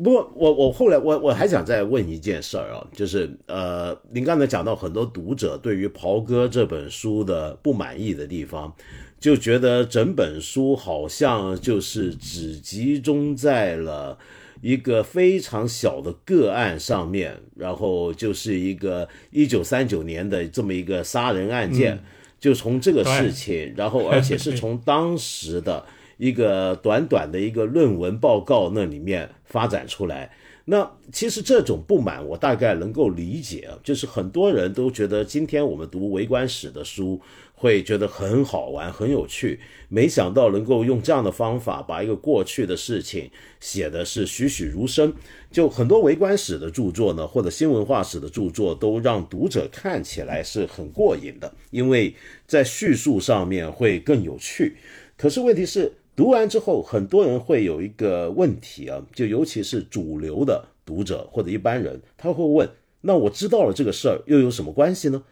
[0.02, 8.74] 不过我我后来我我还想再问一件事儿啊，就是呃，您刚才讲到很多读者对于《袍哥》这本书的不满意的地方，
[9.18, 14.18] 就觉得整本书好像就是只集中在了
[14.62, 22.02] 一个非常小的个案上面，然后就是一个一九三九年的这么一个杀人案件，
[22.38, 25.84] 就从这个事情，然后而且是 从当时的。
[26.16, 30.30] 一个短短的一个论文报告那里面发展出来，
[30.64, 37.20] 那其实这种不满我大概能够理解，就是很多人都觉得今天我们读围观史的书
[37.54, 43.28] 会觉得很好玩、很有趣，没想到能够用这样的方法把一个过去的事情
[43.58, 45.12] 写的是栩栩如生。
[45.50, 52.14] 就很多围观史的著作呢，或者新文化史的著作，都让读者看起来是很过瘾的，因为
[52.46, 54.76] 在叙述上面会更有趣。
[55.16, 55.92] 可是问题是。
[56.20, 62.68] 读完之后，很多人会有一个问题啊，就尤其是主流的读者或者一般人，他会问：
[63.00, 65.22] 那我知道了这个事儿，又有什么关系呢？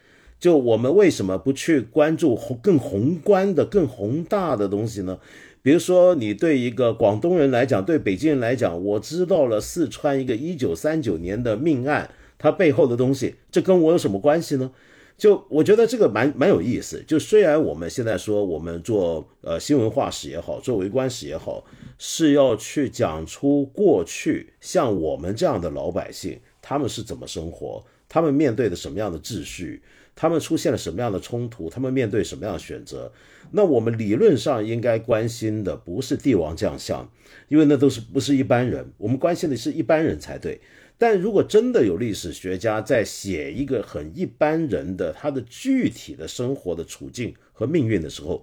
[0.41, 5.19] 就我们为什么不去关注宏更宏观的、更宏大的东西呢？
[5.61, 12.09] 比如说，你对一个广东人来讲，对北京人来讲，我知道了四川一个一九三九年的命案，
[12.39, 14.71] 它背后的东西，这跟我有什么关系呢？
[15.19, 17.05] 就我觉得这个蛮蛮有意思。
[17.07, 21.65] 就虽然我们现在说我们做呃新文化史也好，做围观史也好，
[21.99, 29.83] 是要去讲出过去像我们这样的老百姓他们是怎么生活，他们面对的什么样的秩序。
[30.21, 31.71] 他们出现了什么样的冲突？
[31.71, 33.13] 他们面对什么样的选择？
[33.53, 37.09] 那我们理论上应该关心的不是帝王将相，
[37.47, 38.93] 因为那都是不是一般人。
[38.97, 40.61] 我们关心的是一般人才对。
[40.99, 48.43] 但如果真的有历史学家在写一个很一般人的他的具体的生活的处境和命运的时候，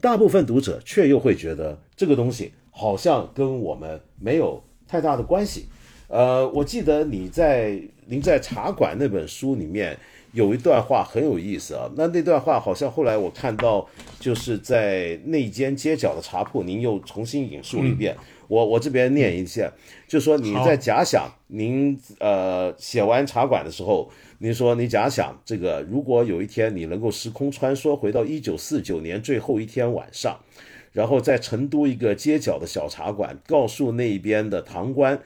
[0.00, 5.66] 大部分读者却又会觉得这个东西好像跟我们没有太大的关系。
[6.08, 9.98] 呃，我记得你在您在茶馆那本书里面。
[10.36, 13.88] 有一段话很有意思啊，那那段话好像后来我看到，
[14.20, 18.14] 就是在那间街角的茶铺，您又重新引述了一遍。
[18.46, 19.72] 我我这边念一下，
[20.06, 24.10] 就说你在假想您呃写完茶馆的时候，
[24.40, 30.38] 您说你假想这个，如果有一天你能够时空穿梭回到一九四九年最后一天晚上，
[30.92, 35.18] 然后在成都一个街角的小茶馆，告诉那边的堂官。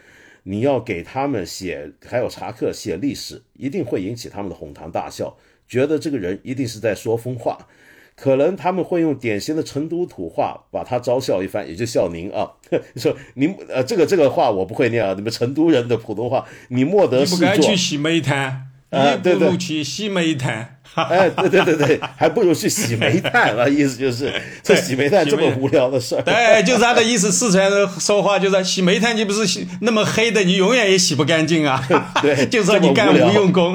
[0.44, 5.36] 你要给他们写，还有查克写历史，一定会引起他们的哄堂大笑，
[5.68, 7.68] 觉得这个人一定是在说疯话，
[8.16, 12.52] 可能他们会用典型的成都土话把他嘲笑一番，也就笑您啊，
[12.96, 17.46] 说您呃这个这个话我不会念啊，你们成都人的普通话，你莫得是做。
[17.46, 20.76] 你不该去洗煤炭，啊，对对，去洗煤炭。
[20.92, 23.70] 哎，对对对对，还不如去洗煤炭了！
[23.70, 26.22] 意思就是这洗煤炭这么无聊的事儿。
[26.22, 27.30] 对，就是他的意思。
[27.30, 31.80] 四川人说话就是洗煤炭，你不是洗那么黑的，你永远也洗不干净啊。
[32.20, 33.72] 对，就说你干无用功。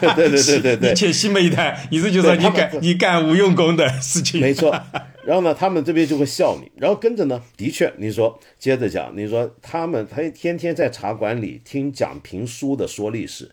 [0.00, 4.40] 对对对对对，你去洗煤炭，意思就是说你干你干无用功的事情。
[4.40, 4.74] 没错。
[5.26, 6.70] 然后呢，他们这边就会笑你。
[6.80, 13.50] 然后跟着呢，的确，你说接着讲，你说他们他天天在茶馆里听讲评书的说历史。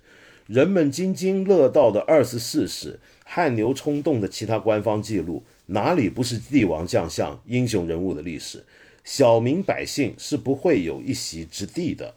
[0.51, 8.65] 人们津津乐道的二十四史、汗牛充栋的其他官方记录，哪里不是帝王将相、英雄人物的历史？
[9.05, 12.13] 小民百姓是不会有一席之地的。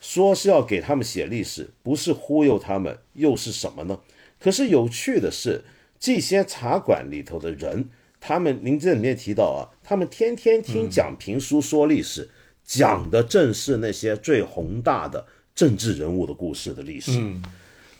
[0.00, 3.98] 说是要给他们写历史，不是忽悠他们，又是什么呢？
[4.38, 5.64] 可是有趣的是，
[5.98, 7.88] 这些茶馆里头的人，
[8.20, 12.30] 他们您这里面提到啊，他们天天听讲评书说历史，
[12.64, 17.20] 讲的正是那些最宏大的政治人物的故事的历史。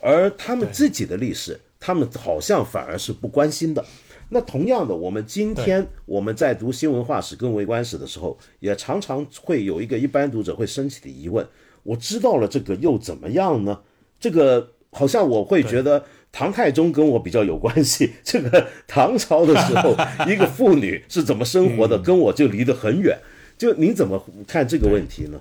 [0.04, 3.82] 而他们自己的历史，他们好像反而是不关心的。
[4.28, 11.46] 那同样的，我们今天我们在读新文化史跟微观史的时候，也常常会有一个一般读者会升起的疑问：
[11.82, 13.80] 我知道了这个又怎么样呢？
[14.20, 18.12] 这个好像我会觉得唐太宗跟我比较有关系。
[18.22, 19.96] 这个唐朝的时候，
[20.30, 23.18] 一个妇女是怎么生活的，跟我就离得很远。
[23.56, 25.40] 就您怎么看这个问题呢？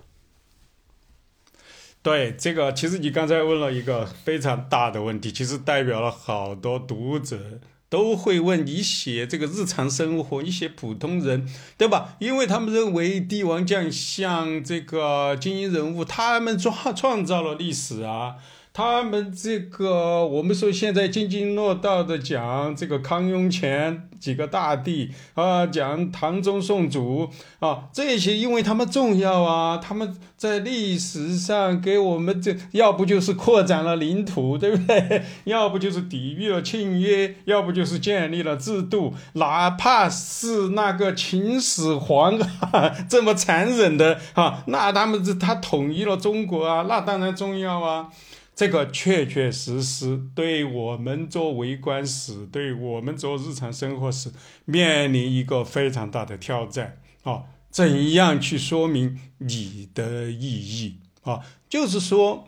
[2.04, 11.48] 对这个，其实你刚才问了一个非常大的问题，其实代表了好多读者都会问你写这个日常生活，你写普通人，
[11.78, 12.16] 对吧？
[12.20, 18.36] 因为他们认为帝王将相这个精英人物，他们创创造了历史啊。
[18.74, 35.24] 他们这个，我们说现在津津乐道的讲这个康雍乾几个大帝啊，讲唐宗宋祖啊，这些因为他们重要啊，他们在历史上给我们这要不就是扩展了领土， 对不对？
[35.44, 42.40] 要不就是抵御了侵略，要不就是建立了制度，哪怕是那个秦始皇
[43.08, 48.08] 这么残忍的啊，那他们这他统一了中国啊，那当然重要啊。
[48.56, 54.32] 这个确确实实对我们做微观史，对我们做日常生活史
[54.66, 57.46] 面临一个非常大的挑战啊！
[57.72, 61.40] 怎样去说明你的意义啊？
[61.68, 62.48] 就是说，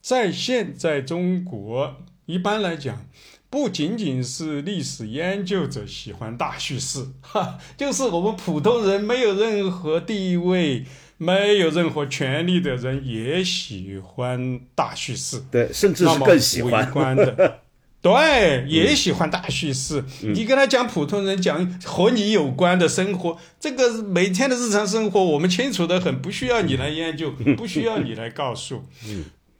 [0.00, 1.94] 在现在中国，
[2.24, 3.06] 一般来讲，
[3.48, 10.84] 不仅仅是历史研究者喜欢大叙事，哈，就是我们普通人没有任何地位。
[11.18, 17.16] 没有任何权利的人也喜欢大叙事，对，甚至是更喜欢。
[17.16, 17.60] 的，
[18.02, 20.04] 对，也喜欢大叙事。
[20.22, 28.84] 你跟他讲普通人讲和你有关的生活，这个每天的日常生活，我们清楚的很，不需要你来研究， 不需要你来告诉。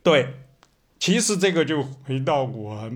[0.03, 0.35] 对，
[1.01, 2.91] 其实这个就回到我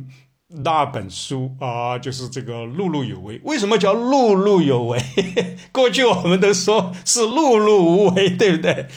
[0.53, 3.41] 那本书啊，就是这个碌碌有为。
[3.45, 5.01] 为什么叫碌碌有为？
[5.71, 8.89] 过去我们都说是碌碌无为，对不对？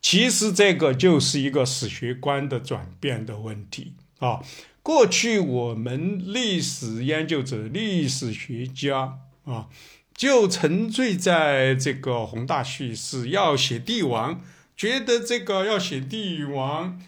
[0.00, 4.40] 其实这个就是一个史学观的转变的问题啊。
[4.82, 9.68] 过去我们历史研究者、历史学家啊，
[10.14, 14.42] 就沉醉在这个宏大叙事，要写帝王，
[14.76, 17.00] 觉得这个要写帝王。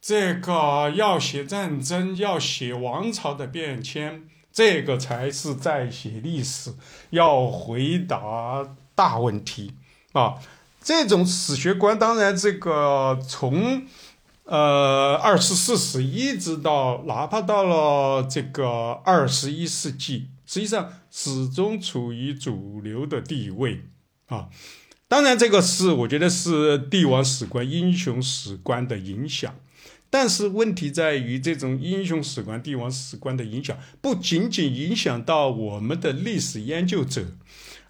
[0.00, 4.22] 这个要写战争，要写王朝的变迁，
[4.52, 6.72] 这个才是在写历史，
[7.10, 9.74] 要回答大问题
[10.12, 10.34] 啊！
[10.80, 13.82] 这种史学观，当然这个从
[14.44, 23.82] 呃二十四史一直到哪怕到了这个二十一世纪，实际上始终处于主流的地位
[24.28, 24.48] 啊！
[25.08, 29.54] 当然，这个是我觉得是帝王史观、英雄史观的影响。
[30.10, 37.26] 但是问题在于，这种英雄史观、帝王史观的影响，不仅仅影响到我们的历史研究者，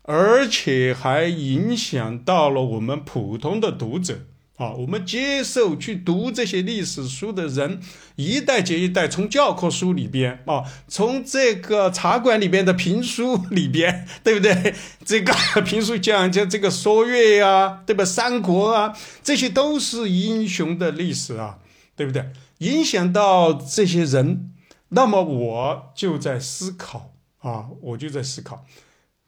[0.02, 4.24] 而且还影响到了我们普通的读者
[4.56, 4.72] 啊。
[4.72, 7.80] 我们接受去读这些历史书的人，
[8.16, 14.74] 一代接一代，从教科书里边啊，从这个茶馆里边的评书里边， 对不对？
[15.04, 15.32] 这个
[15.64, 18.04] 评书讲讲这个说岳呀，对吧？
[18.04, 18.92] 三国啊，
[19.22, 21.58] 这些都是英雄的历史啊。
[21.98, 22.30] 对不对？
[22.58, 24.52] 影响到这些人，
[24.90, 28.64] 那么我就在思考啊，我就在思考，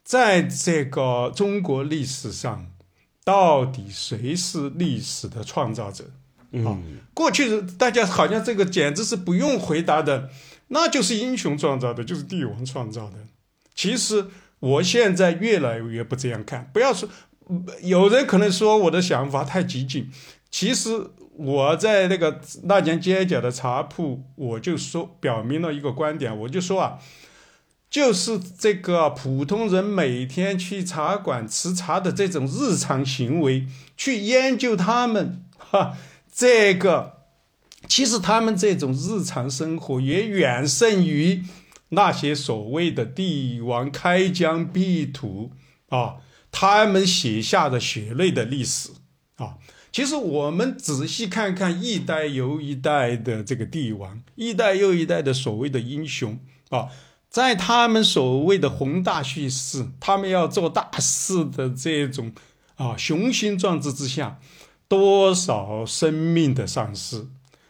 [0.05, 2.71] 在这个中国历史上，
[3.25, 6.05] 到底谁是历史的创造者？
[6.65, 6.79] 啊，
[7.13, 10.29] 过去大家好像这个简直是不用回答的，
[10.69, 13.17] 那就是英雄创造的，就是帝王创造的。
[13.75, 14.27] 其实
[14.59, 16.69] 我现在越来越不这样看。
[16.73, 17.09] 不要说，
[17.81, 20.09] 有人可能说我的想法太激进，
[20.49, 21.11] 其实。
[21.37, 26.99] 我在那个那间街角的茶铺，我就说表明了一个观点，我就说啊，
[27.89, 33.65] 就是这个普通人每天去茶馆吃茶的这种日常行为，
[33.95, 35.97] 去研究他们哈，
[36.31, 37.23] 这个
[37.87, 41.43] 其实他们这种日常生活也远胜于
[41.89, 45.51] 那些所谓的帝王开疆辟土
[45.89, 46.17] 啊，
[46.51, 48.89] 他们写下的血泪的历史。
[49.91, 56.39] 其实我们仔细看看一代又一代的这个帝王，一代又一代的所谓的英雄
[56.69, 56.87] 啊，
[57.29, 62.31] 在他们所谓的宏大叙事，他们要做大事的这种
[62.75, 64.39] 啊雄心壮志之下，
[64.87, 67.27] 多少生命的丧失。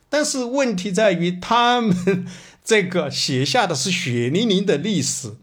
[0.08, 2.28] 但是问题在于，他们
[2.64, 5.38] 这个写下的是血淋淋的历史。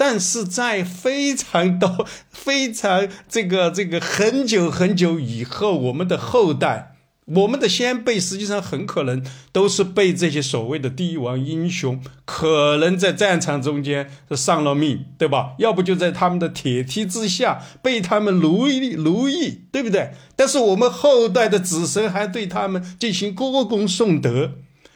[0.00, 6.96] 但是在非常多、 非常这个、这个很久很久以后，我们的后代、
[7.26, 9.22] 我们的先辈，实际上很可能
[9.52, 15.50] 都是被这些所谓的帝王英雄，可能在战场中间丧了命，对吧？
[15.58, 20.12] 要不就在他们的铁蹄之下被他们奴役、奴役，对不对？
[20.34, 24.52] 但是我们后代的子孙还对他们进行歌功颂德，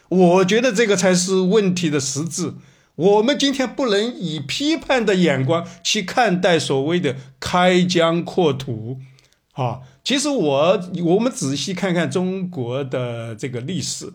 [0.09, 2.55] 我觉得这个才是问题的实质。
[2.97, 8.99] 我们今天不能以批判的眼光去看待所谓的开疆扩土，
[9.55, 14.13] 啊，其实我我们仔细看看中国的这个历史，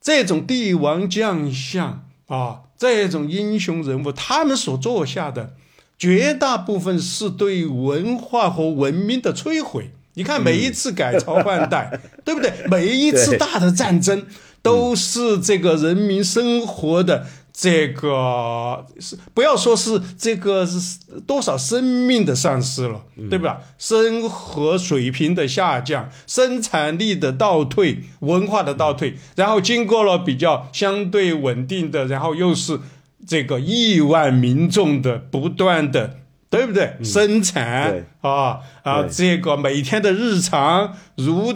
[0.00, 5.54] 这种帝王将相啊，这种英雄人物，他们所做下的
[5.96, 9.92] 绝大部分是对文化和文明的摧毁。
[10.14, 12.52] 你看每一次改朝换代， 对不对？
[12.68, 14.26] 每一次大的战争
[14.60, 17.26] 都是这个人民生活的。
[17.58, 23.62] 这个是不要说是这个是多少生命的丧失了，对吧？
[23.78, 32.78] 生活水平的下降，生产力的倒退，文化的倒退，然后经过了比较相对稳定的，然后又是
[33.26, 36.18] 这个亿万民众的不断的。
[36.48, 36.96] 对不对？
[37.02, 41.52] 生产啊啊，这个每天的日常如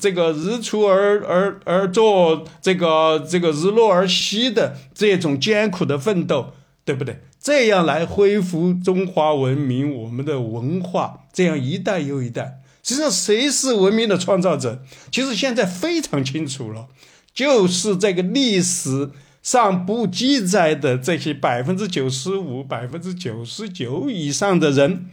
[0.00, 6.52] 这个日出而而而作，这个这个日落而息的这种艰苦的奋斗，
[6.84, 7.20] 对不对？
[7.40, 12.60] 这样来恢复中华文明，我们的文化，这样一代又一代。
[12.82, 14.82] 实际上，谁是文明的创造者？
[15.10, 16.86] 其实现在非常清楚了，
[17.34, 19.10] 就是这个历史。
[19.50, 25.06] 上不记载的这些百分之九十五、百分之九十九以上的人，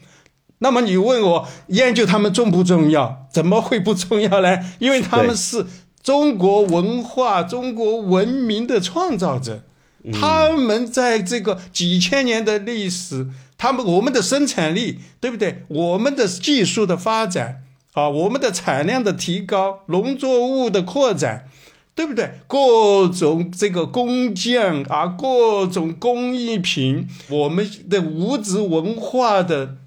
[0.57, 3.27] 那么你问我研究他们重不重要？
[3.31, 4.59] 怎么会不重要呢？
[4.79, 5.65] 因为他们是
[6.03, 9.63] 中国文化、中国文明的创造者，
[10.11, 15.63] 他们在这个几千年的历史，他们我们的生产力，对不对？
[15.69, 17.63] 我们的技术的发展
[17.93, 21.47] 啊，我们的产量的提高，农作物的扩展。
[21.95, 22.41] 对不对？
[22.45, 29.77] 各种这个工匠啊，各种工艺品，我们的物质文化的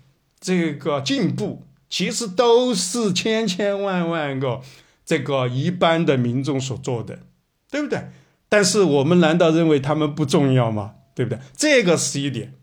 [0.40, 4.62] 这个进步，其实都是千千万万个
[5.04, 7.18] 这个一般的民众所做的，
[7.70, 8.08] 对不对？
[8.48, 10.94] 但是我们难道认为他们不重要吗？
[11.14, 11.38] 对不对？
[11.54, 12.54] 这个是一点。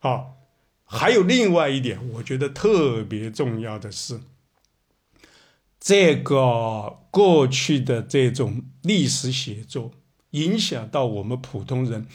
[0.00, 0.34] 好，
[0.84, 4.18] 还有另外一点，我觉得特别重要的是。
[5.80, 9.92] 这个过去的这种历史写作
[10.32, 12.06] 影响到我们普通人，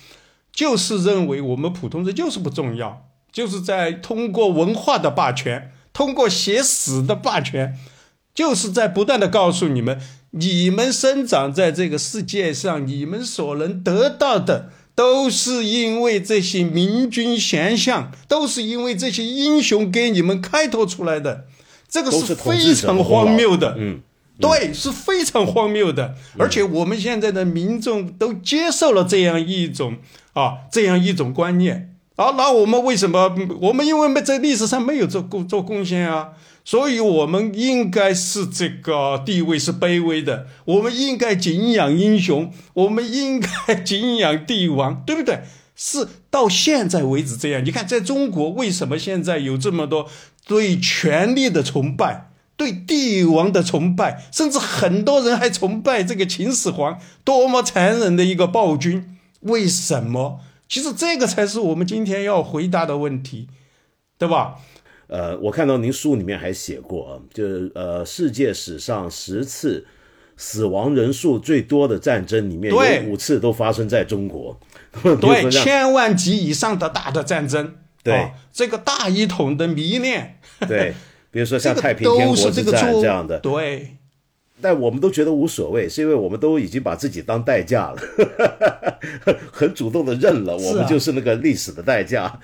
[0.52, 7.78] 就是认为我们普通人就是不重要，就是在通过文化的霸权，通过写史的霸权，
[8.36, 10.00] 就是在不断的告诉你们：
[10.32, 21.46] 你们生长在这个世界上，你们所能得到的，都是因为这些明君贤相，都是因为这些英雄给你们开拓出来的。
[21.94, 24.00] 这个是非常荒谬的，嗯，
[24.40, 29.98] 对，是非常荒谬的，而且我们现在的民众都接受了这样一种
[30.34, 33.36] 啊，这样一种观念啊，那我们为什么？
[33.62, 36.30] 我们因为没在历史上没有做贡做贡献啊，
[36.66, 45.42] 所以我们应该是这个地位是卑微的，我们应该敬仰英雄，我们应该敬仰帝王，对不对？
[45.76, 47.66] 是到现在为止这样。
[47.66, 50.08] 你看，在中国为什么现在有这么多？
[50.46, 59.18] 对权力的崇拜，对帝王的崇拜，甚至很多人还崇拜这个秦始皇，多么残忍的一个暴君！
[59.42, 60.40] 为什么？
[60.68, 63.48] 其实这个才是我们今天要回答的问题，
[64.18, 64.56] 对吧？
[65.08, 69.86] 呃，我看到您书里面还写过，就是呃，世界史上十次
[70.36, 74.60] 死亡人数最多的战争里面，有五次都发生在中国，
[75.22, 77.76] 对，千万级以上的大的战争。
[78.04, 78.32] 对。
[78.52, 80.94] 这个大一统的迷恋，对，
[81.32, 83.98] 比如说像 太平天国之战这样的，对，
[84.62, 87.98] 但我们都觉得无所谓，是因为我们都已经把自己当代价了，
[89.52, 92.40] 很主动的认了，我们就是那个历史的代价，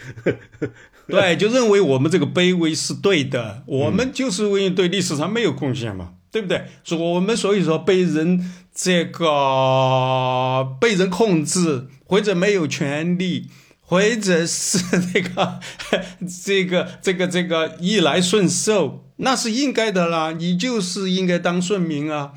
[1.05, 6.63] 对，就认为我们这个卑微是对的，我们就是因为对历史上没有贡献嘛，对不对？
[6.83, 13.49] 说我们所以说被人这个被人控制或者没有权利。
[13.89, 14.77] 或者是
[15.15, 15.59] 那个
[16.45, 20.31] 这个这个这个逆来顺受，那是应该的啦。
[20.31, 22.33] 你就是应该当顺民啊，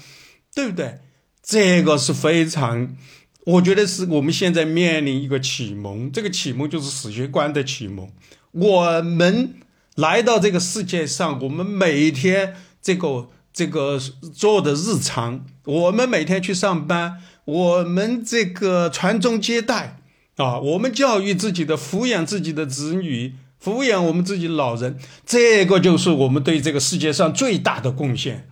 [0.54, 1.00] 对不对？
[1.42, 2.96] 这个是非常，
[3.44, 8.08] 我觉得是我们现在面临一个启蒙，这个启蒙就是史学观的启蒙。
[8.52, 9.56] 我们
[9.96, 14.00] 来到这个世界上，我们每天这个这个
[14.34, 19.98] 做的日常，我们每天去上班，我们这个传宗接代。
[20.36, 28.48] 啊，我们教育自己的、抚养自己的子女、抚养我们自己的老人，这个就是我们对这个世界上最大的贡献。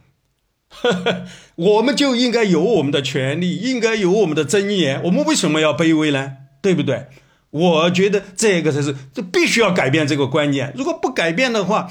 [1.56, 5.02] 我们就应该有我们的权利，应该有我们的尊严。
[5.04, 6.32] 我们为什么要卑微呢？
[6.62, 7.06] 对不对？
[7.50, 10.72] 我觉得这个才是，这必须要改变这个观念。
[10.76, 11.90] 如果不改变的话，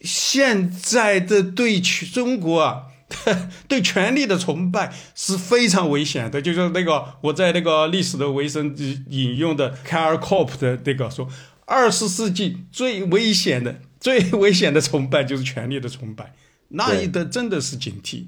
[0.00, 2.82] 现在的对中国啊。
[3.66, 8.74] 对权力的崇拜是非常危险的，就是那个我在那个历史的维生
[9.08, 11.26] 引用的凯尔·科普的那个说，
[11.64, 16.34] 二十世纪最危险的、 最危险的崇拜就是权力的崇拜，
[16.68, 18.26] 那一的真的是警惕。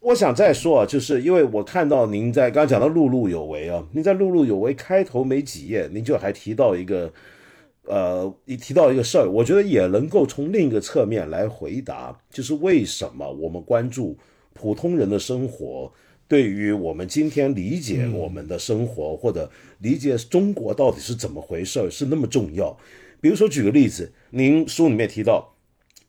[0.00, 7.12] 我想再说啊，就是因为我看到您在刚刚讲到碌碌有为啊，您在碌碌有为开头没几页，您就还提到一个。
[7.86, 14.16] 呃，一提到一个事儿，我觉得也能够从另一个侧面来回答，就是为什么我们关注
[14.52, 15.92] 普通人的生活，
[16.28, 22.78] 对于我们今天理解我们的生活或者理解中国到底是怎么回事是那么重要。
[23.20, 25.54] 比如说，举个例子，您书里面提到，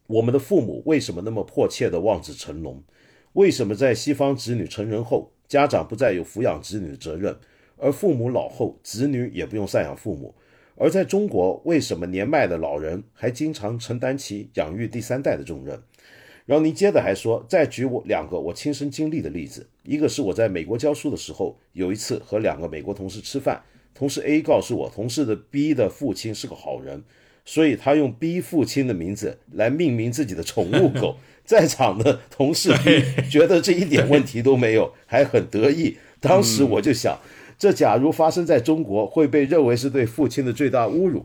[0.08, 2.84] 我们的父母为什么那么迫切的望子成龙？
[3.34, 7.36] 为什么在西方子女成人后，家长不再有抚养子女的责任，
[7.78, 10.36] 而父母老后，子女也不用赡养父母？
[10.82, 15.80] 而在中国，为什么年迈的老人还经常承担起养育第三代的重任？
[16.48, 23.62] 然后您接着还说，再举我两个我亲身经历的例子，一个是我在美国教书的时候，有一次和两个美国同事吃饭，
[23.94, 27.04] 同事 A 告诉我，同事的 B 的父亲是个好人，
[27.46, 31.18] 所以他用 B 父亲的名字来命名自己的宠物狗。
[31.46, 35.98] 在场的同事 B 觉得这一点问题都没有，还很得意。
[36.20, 37.20] 当时我就想。
[37.62, 41.24] 这假如发生在中国，会被认为是对父亲的最大侮辱。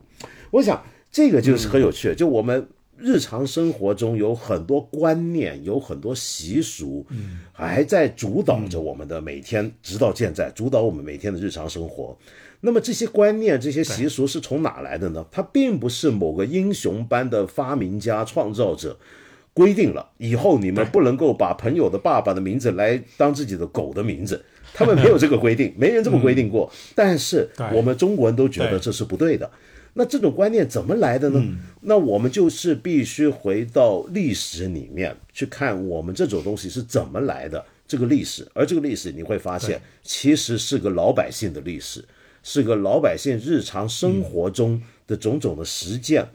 [0.51, 2.69] 我想这个就是很有趣，就我们
[2.99, 7.07] 日常生活中有很多观念，有很多习俗，
[7.55, 12.15] 还在主导着我们的每天，直到现在主导我们每天的日常生活。
[12.61, 15.25] 那么这些观念、这些习俗是从哪来的呢？
[15.33, 18.99] 它并不是某个英雄般的发明家、创造者
[19.57, 24.45] 规定了以后你们不能够把朋友的爸爸的名字来当自己的狗的名字，
[24.75, 26.71] 他们没有这个规定，没人这么规定过。
[26.95, 29.51] 但是我们中国人都觉得这是不对的。
[29.95, 31.43] 那这种观念怎么来的呢？
[31.81, 42.05] 那我们就是必须回到历史里面去看我们这种东西是怎么来的这个历史，而这个历史你会发现其实是个老百姓的历史，
[42.43, 46.27] 是个老百姓日常生活中的种种的实践，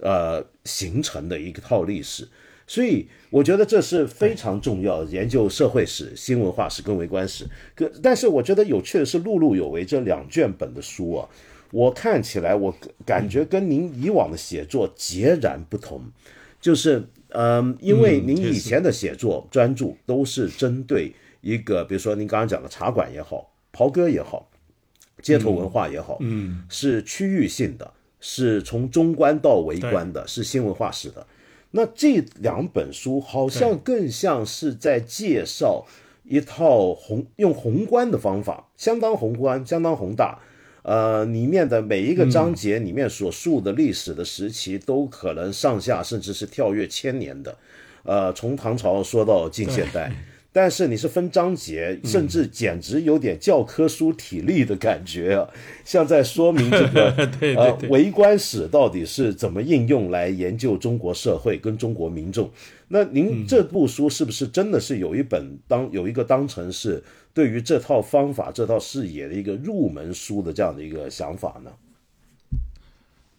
[0.00, 2.28] 呃形成的一套历史。
[2.68, 7.48] 所以我觉得这是非常重要，研究社会史、新文化史跟微观史。
[7.74, 11.28] 可但是我觉得有趣的是，《碌碌有为》这两卷本的书啊，
[11.72, 12.72] 我看起来我
[13.06, 16.02] 感觉跟您以往的写作截然不同。
[16.60, 24.50] 就是，嗯，因为您以前的写作专注都是针对一个，比如说您刚刚讲的茶馆也好，袍哥也好，
[25.22, 27.90] 街头文化也好，嗯，是区域性的，
[28.20, 31.26] 是从中观到微观的，是新文化史的。
[31.70, 35.86] 那这两本书好像更像是在介绍
[36.24, 40.38] 一套宏用宏观的方法，相当宏观，相当宏大。
[40.82, 47.56] 呃，里面的每一个章节里面所述的历史的时期，都可能上下甚至是跳跃千年的。
[48.04, 50.10] 呃，从唐朝说到近现代。
[50.60, 55.48] 但是你是分章节，甚至简直有点教科书体例的感觉啊，
[55.86, 57.14] 像在说明这个
[57.56, 62.50] 呃微观史到底是怎么应用来研究中国社会跟中国民众。
[62.88, 71.70] 那您这部书是不是真的是有一本当有一个当成是对于这套方法、这套视野的一个入门书的这样的一个想法呢？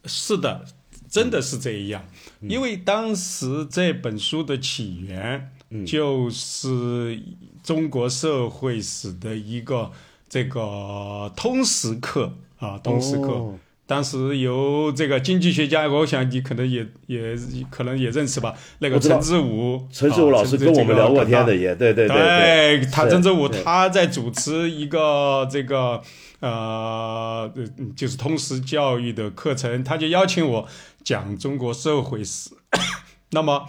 [0.06, 0.64] 是的，
[1.10, 2.02] 真的是这样，
[2.40, 5.52] 因为当时这本书的起源。
[5.86, 7.20] 就是
[7.64, 9.92] 中国社会史的一个
[10.28, 13.54] 这个通识课啊，通识课。
[13.86, 17.36] 当时由这个经济学家，我想你可能也也
[17.72, 18.54] 可能也认识吧？
[18.78, 22.86] 那个陈志武，陈志武老师跟我们聊过天的，也对对对。
[22.92, 26.02] 他陈志武他在主持一个这个
[26.40, 27.52] 呃，
[27.96, 30.68] 就是通识教育的课程，他就邀请我
[31.04, 32.52] 讲中国社会史。
[33.32, 33.66] 那么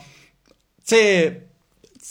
[0.85, 1.47] 这。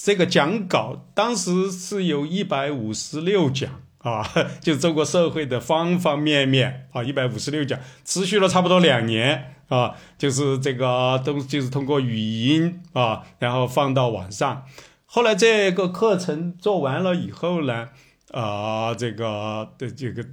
[0.02, 4.26] 这个讲稿当时是有一百五十六讲啊，
[4.62, 14.64] 就中国社会的方方面面啊，一百五十六讲，持续了差不多两年啊，就是这个都就是通过语音啊，然后放到网上。
[15.06, 17.90] 后来这个课程做完了以后呢，
[18.32, 20.26] 啊，这个的这个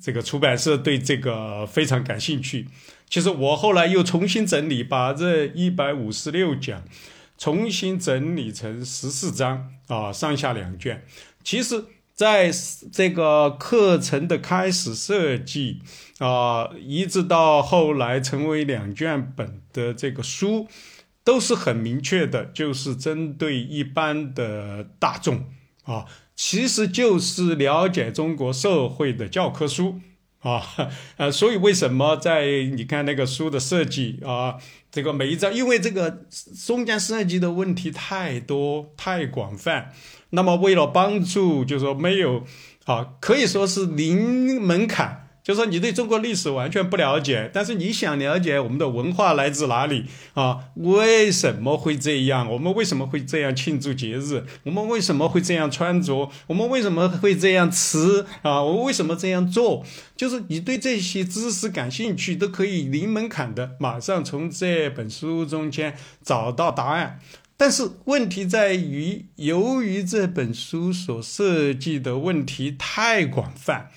[0.00, 2.68] 这个出版社对这个非常感兴趣。
[3.08, 6.84] 其实我后来又重新整理，把这一百五十六讲。
[7.40, 11.06] 重新整理成十四章啊，上下两卷。
[11.42, 12.52] 其实，在
[12.92, 15.80] 这个课程的开始设计
[16.18, 20.68] 啊，一直到后来成为两卷本的这个书，
[21.24, 25.46] 都是很明确的，就是针对一般的大众
[25.84, 26.04] 啊，
[26.36, 29.98] 其实就是了解中国社会的教科书。
[30.40, 30.62] 啊，
[31.18, 34.56] 呃，所以为什么在你看那个书的设计啊，
[34.90, 36.24] 这个每一张，因为这个
[36.66, 39.92] 中间设计的问题太多太广泛，
[40.30, 42.44] 那么为了帮助，就是说没有
[42.84, 45.29] 啊，可以说是零门槛。
[45.50, 50.66] 就说你对中国历史完全不了解，但是你想了解我们的文化来自哪里啊？
[50.76, 52.48] 为什么会这样？
[52.52, 54.44] 我们为什么会这样庆祝节日？
[54.62, 56.30] 我们为什么会这样穿着？
[56.46, 58.62] 我们为什么会这样吃啊？
[58.62, 59.84] 我为什么这样做？
[60.16, 67.18] 就是你对这些知识感兴趣，都可以零门槛的马上从这本书中间找到答案。
[67.56, 73.90] 但是问题在于，由于这本书所涉及的问题太广泛。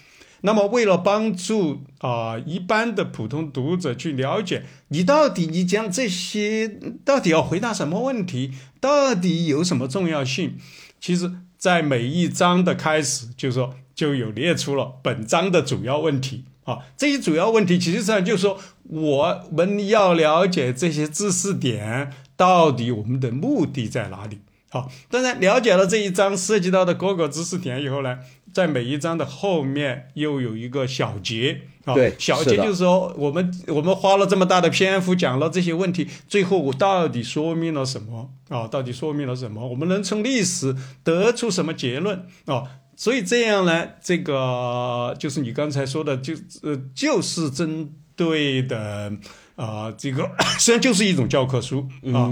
[0.46, 6.68] 那么，为了帮助啊一般的普通读者去了解你到底你讲这些
[7.06, 10.58] 到底要回答什么问题，到底有什么重要性？
[11.00, 16.80] 其实，在每一章的开始，就是说就有列出了本章的主要问题啊。
[16.98, 24.40] 这些主要问题，其实上就是说我们要了解这些知识点到底我们的目的在哪里。
[24.70, 28.20] 好，当然了解了这一章涉及到的各个知识点以后呢。
[28.54, 38.68] 在每一章的后面又有一个小节啊，小节就是说，我们我们花了这么大的篇幅讲了这些问题，最后我到底说明了什么啊？
[38.68, 39.68] 到底说明了什么？
[39.68, 42.64] 我们能从历史得出什么结论啊？
[42.96, 49.12] 所以这样呢，这个就是你刚才说的，就呃，就是针对的
[49.56, 52.32] 啊，这个实际上就是一种教科书啊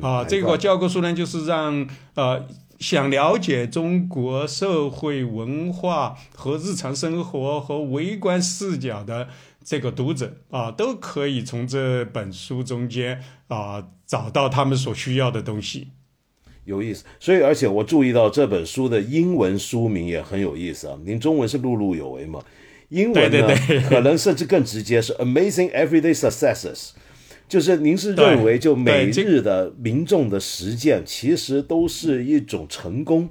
[0.00, 2.46] 啊，这个教科书呢，就是让呃。
[2.78, 9.28] 想了解中国社会文化和日常生活和微观视角的
[9.64, 15.88] 这个读者啊，都可以从这本书中间啊找到他们所需要的东西。
[16.64, 20.98] 有意思，所以而且我注意到这本书的英文书名也很有意思啊。
[21.04, 22.44] 您中文是碌碌有为嘛？
[22.90, 23.54] 英文呢，
[23.88, 26.90] 可能甚至更直接是 Amazing Everyday Successes。
[27.48, 33.30] 就是您是认为，就每日的民众的实践，其实都是一种成功，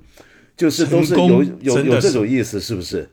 [0.56, 3.10] 就是都是有有有这种意思，是不是？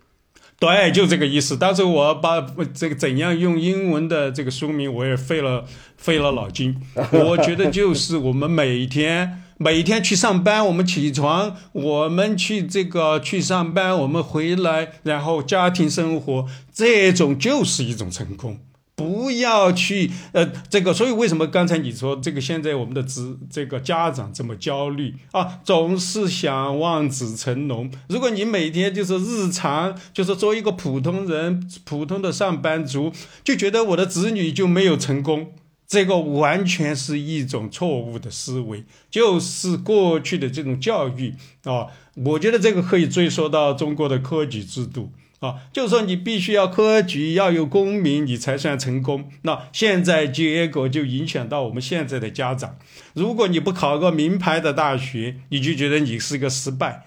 [0.59, 1.57] 对，就这个意思。
[1.57, 2.41] 当时我把
[2.73, 5.65] 这个怎样用英文的这个书名，我也费了
[5.99, 6.75] 费了脑筋。
[7.13, 18.61] 我觉得就是我们每天每天去上班，我们起床，我们去这个去上班，我们回来，然后家庭生活，这种就是一种成功。
[18.97, 27.91] 不要去呃，这个，所以为什么刚才你说这个现在我们的子这个家长这么焦虑啊，总是想望子成龙。
[28.09, 33.13] 如果你每天就是日常就是做一个普通人、普通的上班族，
[33.43, 35.53] 就觉得我的子女就没有成功，
[35.89, 41.35] 这个完全是一种错误的思维，就是过去的这种教育
[41.65, 41.89] 啊。
[42.15, 45.11] 我觉得这个可以追溯到中国的科举制度。
[45.45, 49.29] 啊，就说你必须要科举，要有功名，你才算成功。
[49.43, 52.79] 那现在结果就影响到我们现在的家长。
[53.13, 57.05] 如果你不考个名牌的大学，你就觉得你是个失败，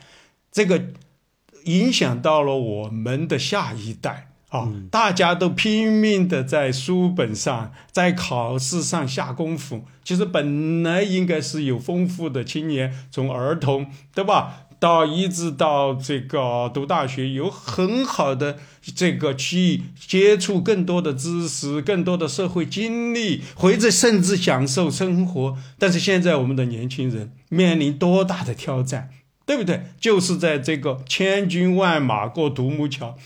[0.51, 0.89] 这个
[1.63, 4.71] 影响到了我们的下一代啊！
[4.91, 9.85] 大家都拼命的在书本上，在考试上下功夫。
[10.03, 14.66] 其实本来应该是有丰富的青年，从儿童，对吧？
[14.79, 18.59] 到一直到这个读大学，有很好的
[18.95, 25.57] 这个去接触更多的知识，更多的社会经历，或者甚至享受生活。
[25.79, 29.09] 但是现在我们的年轻人面临多大的挑战，
[29.47, 29.81] 对不对？
[29.99, 33.17] 就是在这个千军万马过独木桥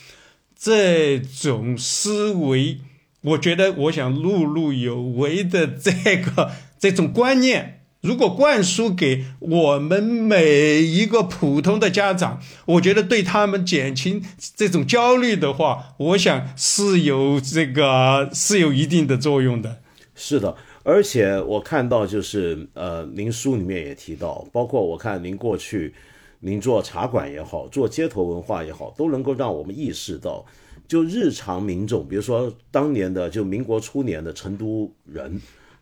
[0.57, 2.79] 这种思维，
[3.21, 7.79] 我觉得我想碌碌有为的这个这种观念。
[8.01, 14.23] 如果灌输给我们每一个普通的家长，我觉得对他们减轻
[14.55, 19.81] 这种焦虑的话，我想是有这个是有一定的作用的。
[20.15, 25.93] 是的，而且我看到就是呃，您书里面也提到，包括我看您过去
[26.39, 30.43] 您做茶馆也好，做街头文化也好，都能够让我们意识到，
[30.87, 35.39] 就日常民众，比如说当年的就民国初年的成都人。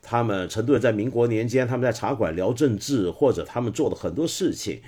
[0.09, 4.81] 他们成都人在民国年间，他们在茶馆聊政治，或者他们做的很多事情，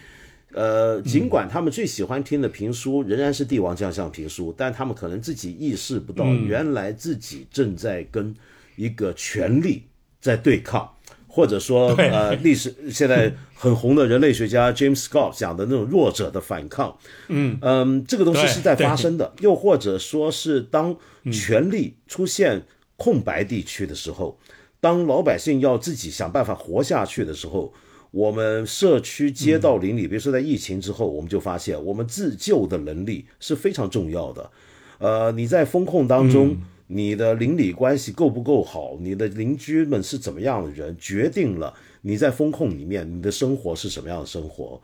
[0.52, 8.36] 呃，尽管他们最喜欢听的评书仍然是帝王将相评书，但他们可能自己意识不到，原来自己正在跟
[8.76, 9.84] 一个权力
[10.20, 10.90] 在对抗，
[11.28, 17.60] 或者说， 呃，历史现在很红的人类学家 James Scott 讲的那种弱者的反抗，嗯。
[17.62, 20.98] 嗯，这个东西是在发生的，又或者说是当
[21.32, 22.64] 权力出现
[22.98, 24.40] 空白地区的时候。
[24.82, 27.72] 当老百姓要自己想办法活下去的时候，
[28.10, 34.52] 我们社区街道邻里，比如说在疫情之后，我们就发现我们自救的能力是非常重要的。
[34.98, 41.72] 呃，你在风控当中，你的邻里关系够不够好，你的邻居们是怎么样的人，决定了
[42.02, 44.82] 你在风控里面你的生活是什么样的生活。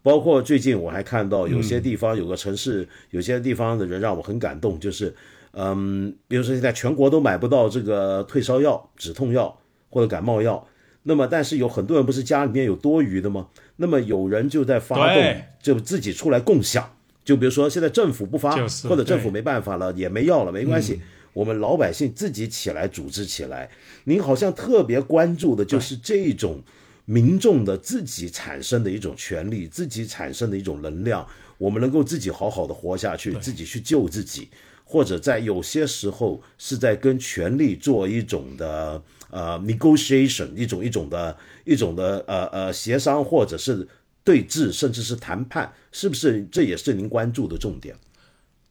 [0.00, 5.12] 包括最近我还看到有些地方有个城市，有些地方的人让我很感动，就是。
[5.52, 9.58] 嗯，比如说现在全国都买不到这个退烧药、止痛药
[9.88, 10.66] 或者感冒药，
[11.02, 13.48] 那么但是有很多人不是家里面有多余的吗？
[13.76, 16.96] 那么有人就在发动，就自己出来共享。
[17.24, 18.50] 就比如说现在政府不发，
[18.88, 21.00] 或者政府没办法了，也没药了，没关系，
[21.32, 23.68] 我们老百姓自己起来组织起来。
[24.04, 26.62] 您好像特别关注的就是这种
[27.04, 31.26] 民众的自己产生的一种权利，自己产生的一种能量，
[31.58, 34.48] 我们能够自己好好的活下去，自己去救自己。
[34.90, 39.00] 或者在有些时候是在跟权力做一种的
[39.30, 43.86] 呃 negotiation，一种一种的一种的呃呃协商，或者是
[44.24, 46.44] 对峙，甚至是谈判，是不是？
[46.50, 47.94] 这也是您关注的重点。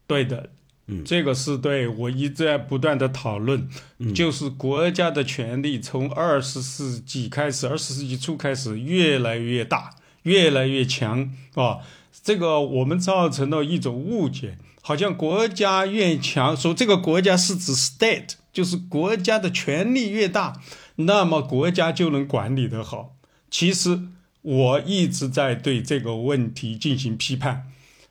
[0.05, 0.49] 对的，
[0.87, 3.69] 嗯，这个是对我一直在不断的讨论，
[4.13, 11.77] 就是国家的权力从二十世纪开始，二十世纪初开始越来越大，越来越强啊，
[12.21, 14.57] 这个我们造成了一种误解。
[14.89, 20.59] 好像国家越强，说这个国家是指 state，就是国家的权力越大，
[20.95, 23.13] 那么国家就能管理得好。
[23.51, 24.01] 其实
[24.41, 27.67] 我一直在对这个问题进行批判。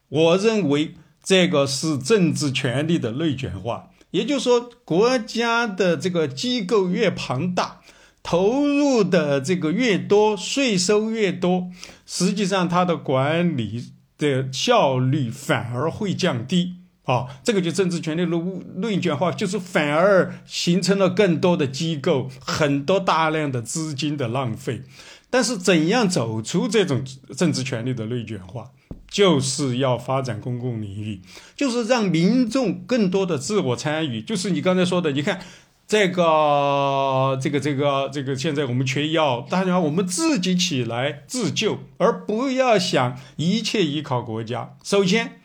[0.08, 7.80] 我认为这个是政治权力的内卷化，也就是说，国家的这个机构越庞大。
[8.22, 11.72] 投入的这个越多，税收越多，
[12.06, 16.74] 实际上它的管理的效率反而会降低。
[17.04, 18.36] 啊，这个就政治权力的
[18.80, 24.82] 内卷化，就是反而形成了更多的机构，很多大量的资金的浪费。
[25.30, 27.02] 但是，怎样走出这种
[27.34, 28.72] 政治权力的内卷化，
[29.10, 31.22] 就是要发展公共领域，
[31.56, 34.20] 就是让民众更多的自我参与。
[34.20, 35.40] 就是你刚才说的，你看
[35.88, 44.76] 这个、这个、这个、这个，现在我们缺药，大家我们自己起来自救，而不要想一切依靠国家。
[44.84, 45.40] 首先。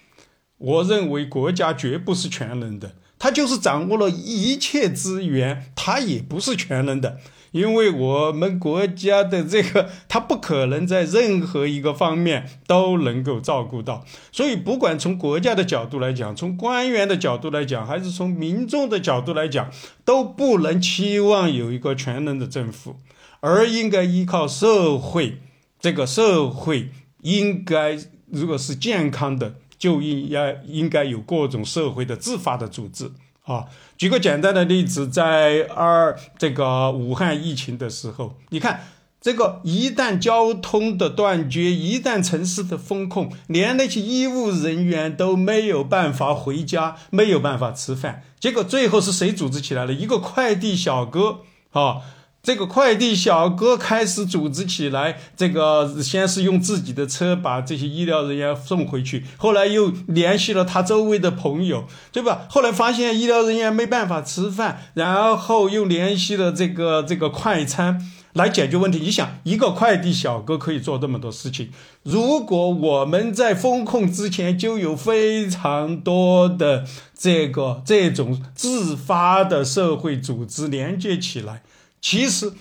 [0.59, 7.19] 我认为国家绝不是全能的，他就是掌握了一切资源，他也不是全能的，
[7.53, 14.03] 因为我们国家的这个，它不可能在任何一个方面都能够照顾到。
[14.33, 19.71] 所以，不管从国家的角度来讲，从官员的角度来讲，还是从民众的角度来讲，
[20.03, 22.97] 都不能期望有一个全能的政府，
[23.39, 25.37] 而应该依靠社会。
[25.79, 26.89] 这个社会
[27.21, 27.97] 应该
[28.29, 29.55] 如果是健康的。
[29.75, 33.11] 就应该应该有各种社会的自发的组织
[33.43, 33.65] 啊。
[33.97, 38.81] 举个简单的例子，在二这个武汉疫情的时候，你看
[39.21, 48.23] 这个一旦交通的断绝，一旦城市的封控，连那些医务人员都没有办法回家，没有办法吃饭。
[48.39, 49.93] 结果最后是谁组织起来了？
[49.93, 51.39] 一个快递小哥
[51.71, 52.01] 啊。
[52.45, 62.45] 这个快递小哥开始组织起来，这个先是用自己的车把这些医疗人员送回去，后来又联系了他周围的朋友，对吧？
[62.49, 68.99] 后来发现医疗人员没办法吃饭，然后又联系了这个这个快餐来解决问题。
[68.99, 71.69] 你想，一个快递小哥可以做这么多事情。
[72.03, 76.83] 如果我们在风控之前就有非常多的
[77.17, 81.61] 这个这种自发的社会组织连接起来。
[82.03, 82.51] 其实，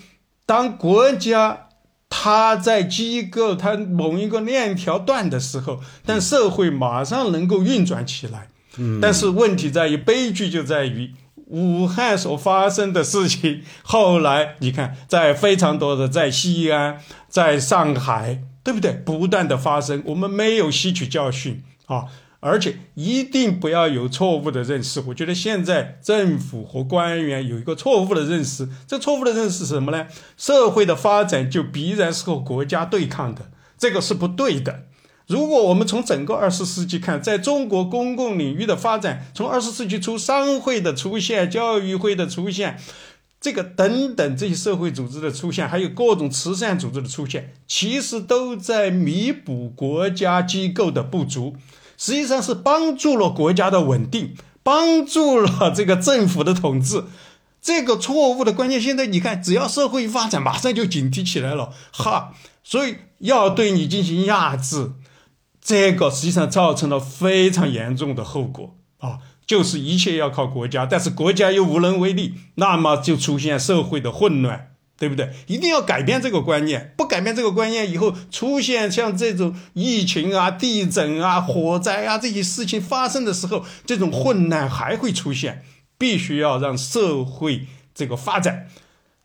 [0.45, 1.67] 当国家
[2.09, 8.47] 它在机构它某一个链条断的时候，但社会马上能够运转起来。
[8.77, 11.11] 嗯，但是问题在于，悲剧就在于
[11.47, 13.61] 武汉所发生的事情。
[13.83, 18.93] 后来你看，在非常多的在西安、在上海，对不对？
[18.93, 22.05] 不断的发生，我们没有吸取教训啊。
[22.43, 25.01] 而且一定不要有错误的认识。
[25.07, 30.07] 我觉得现在政府和官员有一个错误的认识，这错误的认识是什么呢？
[30.35, 34.81] 社会的发展就必然是和国家对抗的，这个是不对的。
[35.25, 42.77] 如果我们从整个二十世纪看，在中国公共领域的发展，从二十世纪初商会的出现、教育会的出现，
[43.39, 51.55] 这个等等这些社会组织的出现，还有各种慈善组织的出现，其实都在弥补国家机构的不足。
[52.03, 57.05] 实际上是帮助了国家的稳定，帮助了这个政府的统治。
[57.61, 61.71] 这个错误的关键，现在你看，只要社会发展，马上就警惕起来了。
[61.93, 64.91] 哈，所以要对你进行压制，
[65.61, 74.72] 这个实际上造成了非常严重的后果啊，就是一切要靠国家，但是国家又无能为力，那么就出现社会的混乱。
[74.97, 75.29] 对不对？
[75.47, 85.63] 一定要改变这个观念，不改变这个观念，以后出现像这种疫情啊、地震啊、火灾啊这些事情发生的时候，这种混乱还会出现。
[85.95, 88.67] 必须要让社会这个发展，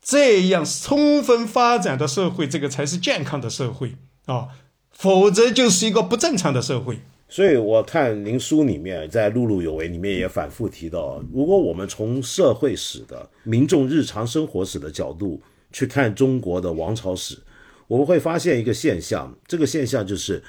[0.00, 3.96] 这样充分发展的社会，这个才是健康的社会
[4.26, 4.48] 啊，
[4.92, 7.00] 否则就是一个不正常的社会。
[7.28, 15.40] 所以我看您书里面在《碌碌有为》里面也反复提到，如果我们从社会史的民众日常生活史的角度。
[15.70, 17.38] 去看中国的王朝史，
[17.86, 19.36] 我们会发现一个现象。
[19.46, 20.42] 这个现象就是，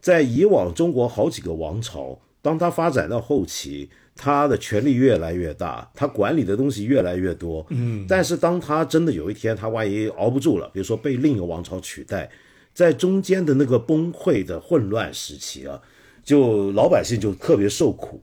[0.00, 7.64] 在以往中国好几个王朝，当它发展到后期，它的权力越来越大，它管理的东西越来越多。
[7.70, 12.30] 嗯，但是当它真的有一天，它万一熬不住了，比如说被另一个王朝取代，
[12.72, 15.80] 在中间的那个崩溃的混乱时期啊，
[16.24, 18.20] 就老百姓就特别受苦，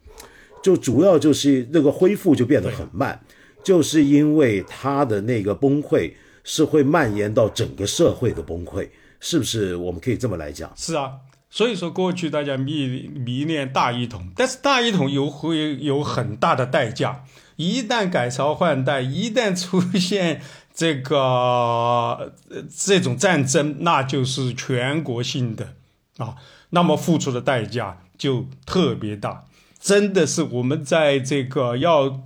[0.63, 3.19] 就主要就是那个恢复就变得很慢，
[3.63, 6.11] 就是因为它的那个崩溃。
[6.43, 8.89] 是会蔓延到整个社会的崩溃，
[9.19, 9.75] 是不是？
[9.75, 10.71] 我们可以这么来讲。
[10.75, 11.13] 是啊，
[11.49, 17.23] 所以说过去大家迷迷恋大一统，但是大一统又会有很大的代价。
[17.55, 20.41] 一旦改朝换代，一旦出现
[20.73, 22.33] 这个
[22.73, 25.75] 这种战争，那就是全国性的
[26.17, 26.35] 啊，
[26.69, 29.43] 那么付出的代价就特别大。
[29.77, 32.21] 真的是我们在这个要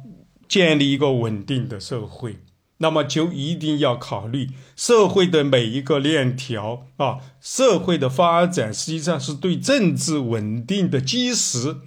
[0.47, 2.37] 建立一个稳定的社会。
[2.77, 11.77] 那么就一定要考虑社会的每一个链条啊，社会的发展实际上是对政治稳定的基石，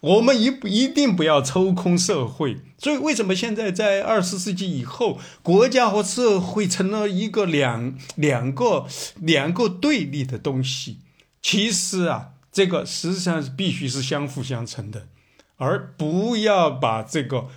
[0.00, 2.58] 我们一一定不要抽空社会。
[2.78, 8.86] 所以，为什么现在在二十世纪以后，国家和社会成了一个两两个
[9.16, 10.98] 两个对立的东西？
[11.42, 15.08] 其实啊，这个实际上是必须是相辅相成的，
[15.56, 17.48] 而不要把这个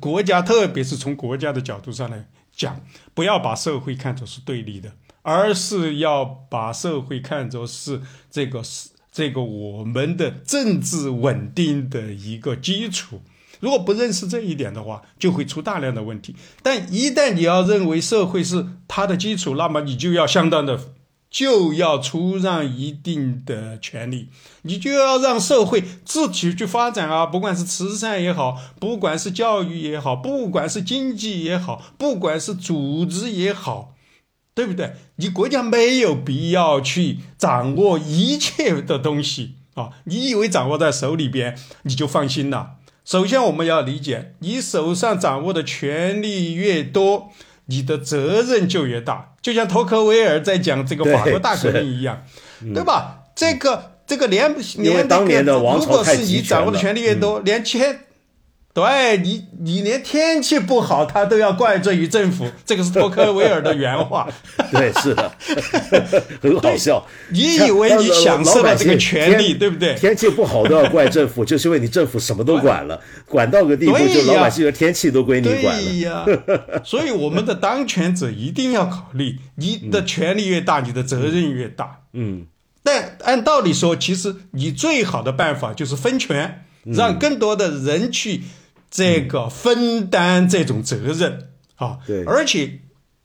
[0.00, 2.80] 国家，特别是从国家的角度上来讲，
[3.14, 4.92] 不要把社会看作是对立的，
[5.22, 8.00] 而是要把社会看作是
[8.30, 13.22] 这个是这个我们的政治稳定的一个基础。
[13.58, 16.36] 如果不认识这一点的话，就会出大量的问题。
[16.62, 20.78] 但一旦你要认为社会是它的基础，那么你就要相当的，
[21.30, 24.28] 就要出让一定的权利，
[24.62, 27.26] 你就要让社会自己去发展啊！
[27.26, 33.94] 不管是慈善也好，不管是教育也好，不管是经济也好，不管是组织也好，
[34.54, 34.94] 对不对？
[35.16, 39.90] 你国家没有必要去掌握一切的东西啊！
[40.04, 42.76] 你以为掌握在手里边你就放心了？
[43.04, 47.30] 首先，我们要理解，你手上掌握的权力越多，
[47.66, 49.34] 你的责任就越大。
[49.46, 52.20] 就像托克维尔在讲这个法国大革命一样，
[52.74, 53.20] 对吧？
[53.36, 58.00] 这个这个连连当年的如果是你掌握的权力越多，连天。
[58.76, 62.46] 对你，你连天气不好，他都要怪罪于政府。
[62.66, 64.28] 这个是托克维尔的原话。
[64.70, 65.32] 对，是的，
[66.42, 67.02] 很好笑。
[67.30, 69.94] 你以为你享受了这个权利，对不对？
[69.94, 75.82] 天气不好都要怪政府，就是因为你政府什么都管了， 管到个地步，就老百姓的天气都归你管了。
[75.82, 82.00] 对呀，所以我们的当权者一定要考虑，你的权力越大，你的责任越大。
[82.12, 82.44] 嗯。
[82.82, 88.42] 但按道理说，其实你最好的办法就是分权，让更多的人去。
[88.96, 92.80] 这个分担这种责任啊，对，而且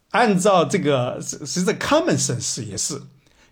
[0.10, 3.04] 按照这个是是这 common sense 也是，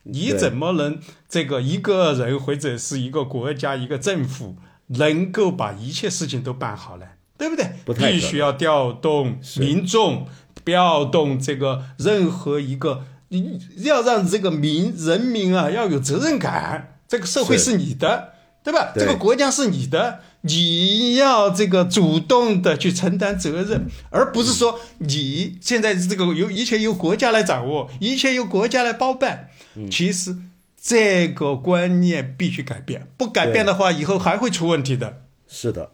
[0.04, 7.06] 你怎么能这个一个人或者是一个国家一个政府能够把一切事情都办好呢？
[7.38, 7.72] 对不对？
[7.94, 10.28] 必须要调动民众，
[10.66, 18.92] 调动这个任何一个，你要让这个民人民啊要有责任感，这个社会是你的，对吧？
[18.94, 20.20] 这个国家是你的。
[20.42, 29.50] 你要这个主动的去承担责任，而不是说你现在这个由一切由国家来掌握，一切由国家来包办。
[29.92, 30.38] 其实
[30.82, 35.24] 这个观念必须改变，不改变的话，以后还会出问题的。
[35.46, 35.92] 是的，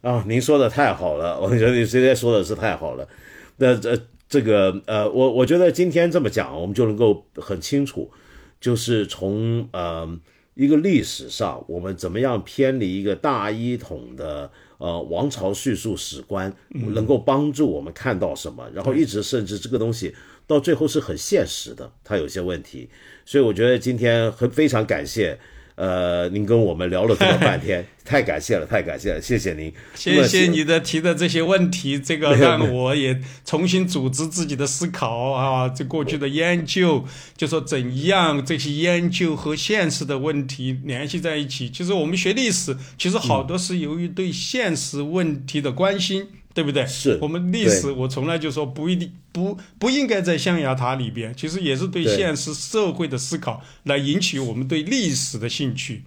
[0.00, 3.06] 啊，您说的太好了，我觉得你今天说的是太好了。
[3.58, 4.00] 那这
[4.30, 8.10] 这个呃，我我觉得今天这么讲，我们就能够很清楚，
[8.58, 10.18] 就是从呃。
[10.58, 18.68] 一个历史上，我们怎么样偏离一个大一统的呃王朝叙述史观，能够帮助我们看到什么？
[18.74, 20.12] 然后一直甚至这个东西
[20.48, 22.90] 到最后是很现实的，它有些问题。
[23.24, 25.38] 所以我觉得今天很非常感谢。
[25.78, 37.04] 呃，您跟我们聊了这么半天， 太感谢了，太感谢了，谢谢您，谢谢你的提的这些问题，这个让我也重新组织自己的思考啊，这过去的研究，
[37.36, 41.70] 就说怎样这些研究和现实的问题联系在一起。
[41.70, 46.26] 其实我们学历史，其实好多是由于对现实问题的关心。
[46.58, 46.84] 对不对？
[46.88, 56.02] 是我们历史，我从来就说不一定不不应该在象牙塔里边，其实也是对现实社会的思考来引起我们对历史的兴趣。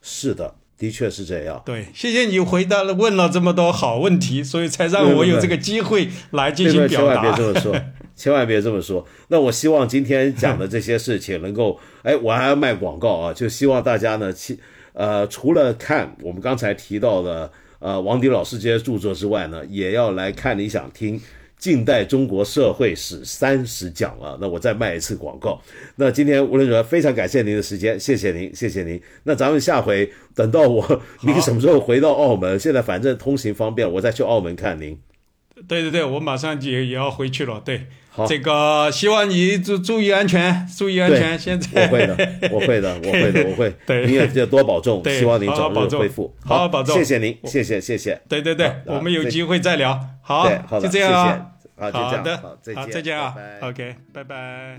[0.00, 1.62] 是的，的确是这样。
[1.64, 7.22] 对，谢谢你回答了问了这么多好问题，所以才让我有这个机会来进行表达。
[7.22, 7.80] 千万别这么说，
[8.16, 9.06] 千万别这么说。
[9.28, 14.58] 那我希望今天讲的这些事情能够， 哎，我还要卖广告啊，就希望大家呢，其
[14.94, 17.52] 呃，除了看我们刚才提到的。
[17.82, 21.20] 呃，王迪老师这些著作之外呢，也要来看你想听
[21.58, 24.38] 近代中国社会史三十讲了。
[24.40, 25.60] 那我再卖一次广告。
[25.96, 29.02] 那今天无论如何，非常感谢您的时间，谢谢您，谢谢您。
[29.24, 32.56] 那咱们下回等到我您什么时候回到澳门？
[32.58, 34.96] 现在反正通行方便，我再去澳门看您。
[35.66, 37.60] 对对对，我马上也也要回去了。
[37.64, 37.86] 对。
[38.14, 41.38] 好，这个希望你注注意安全，注意安全。
[41.38, 42.14] 现在我会的，
[42.52, 43.74] 我会的，我会的， 我会。
[43.86, 45.02] 对，您也多保重。
[45.08, 46.30] 希望您早日恢复。
[46.44, 46.94] 好好保重。
[46.94, 48.20] 谢谢您，谢谢谢谢。
[48.28, 49.98] 对对对，我们有机会再聊。
[50.20, 50.46] 好，
[50.78, 51.46] 就这样啊。
[51.78, 53.34] 好，好的，好，再见，再见啊。
[53.62, 54.78] OK，拜拜。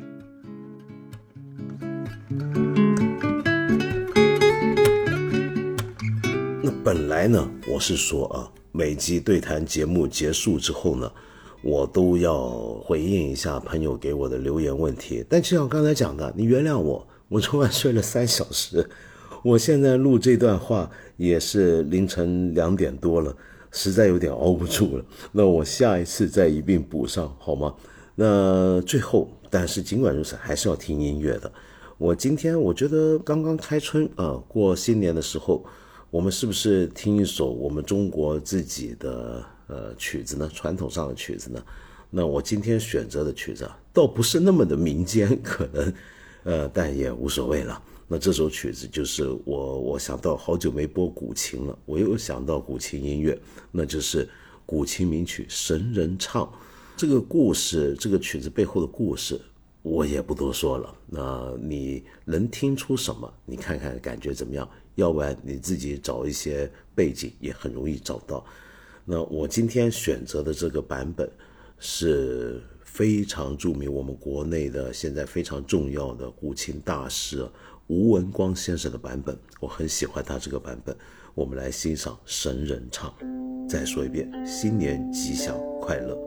[6.61, 11.11] 那本来呢，我是说啊，每集对谈节目结束之后呢。
[11.63, 12.49] 我都要
[12.83, 18.85] 回应一下朋友给我的留言问题，但就像刚才讲的，你原谅我，我昨晚睡了三小时，
[19.43, 23.33] 我现在录这段话也是凌晨两点多了，
[23.71, 25.05] 实在有点熬不住了。
[25.31, 27.73] 那我下一次再一并补上好吗？
[28.15, 31.49] 那最后，但是尽管如此，还是要听音乐的。
[31.97, 35.63] 我今天我觉得刚刚开春啊，过新年的时候，
[36.11, 40.49] 我们是不是听一首我们中国自己的呃曲子呢？
[40.53, 41.63] 传统上的曲子呢？
[42.09, 45.93] 那我今天选择的曲子，倒不是那么的民间，可能，
[46.43, 47.81] 呃，但也无所谓了。
[48.07, 53.39] 那这首曲子就是我，我想到好久没播古琴了，我又想到古琴音乐，
[53.71, 54.29] 那就是
[54.65, 56.43] 古琴名曲《神人唱》。
[56.95, 59.41] 这个故事，这个曲子背后的故事，
[59.81, 60.95] 我也不多说了。
[61.07, 63.33] 那你能听出什么？
[63.45, 64.69] 你看看感觉怎么样？
[64.95, 68.45] 要不然你自己找一些背景也很容易找到。
[69.05, 71.29] 那我今天选择的这个版本。
[71.85, 77.45] 是非常著名，我们国内的现在非常重要的古琴大师
[77.87, 80.95] 吴文光先生的版本，我很喜欢他这个版本。
[81.35, 83.13] 我们来欣赏《神人唱》。
[83.67, 86.17] 再说一遍，新年吉祥快乐。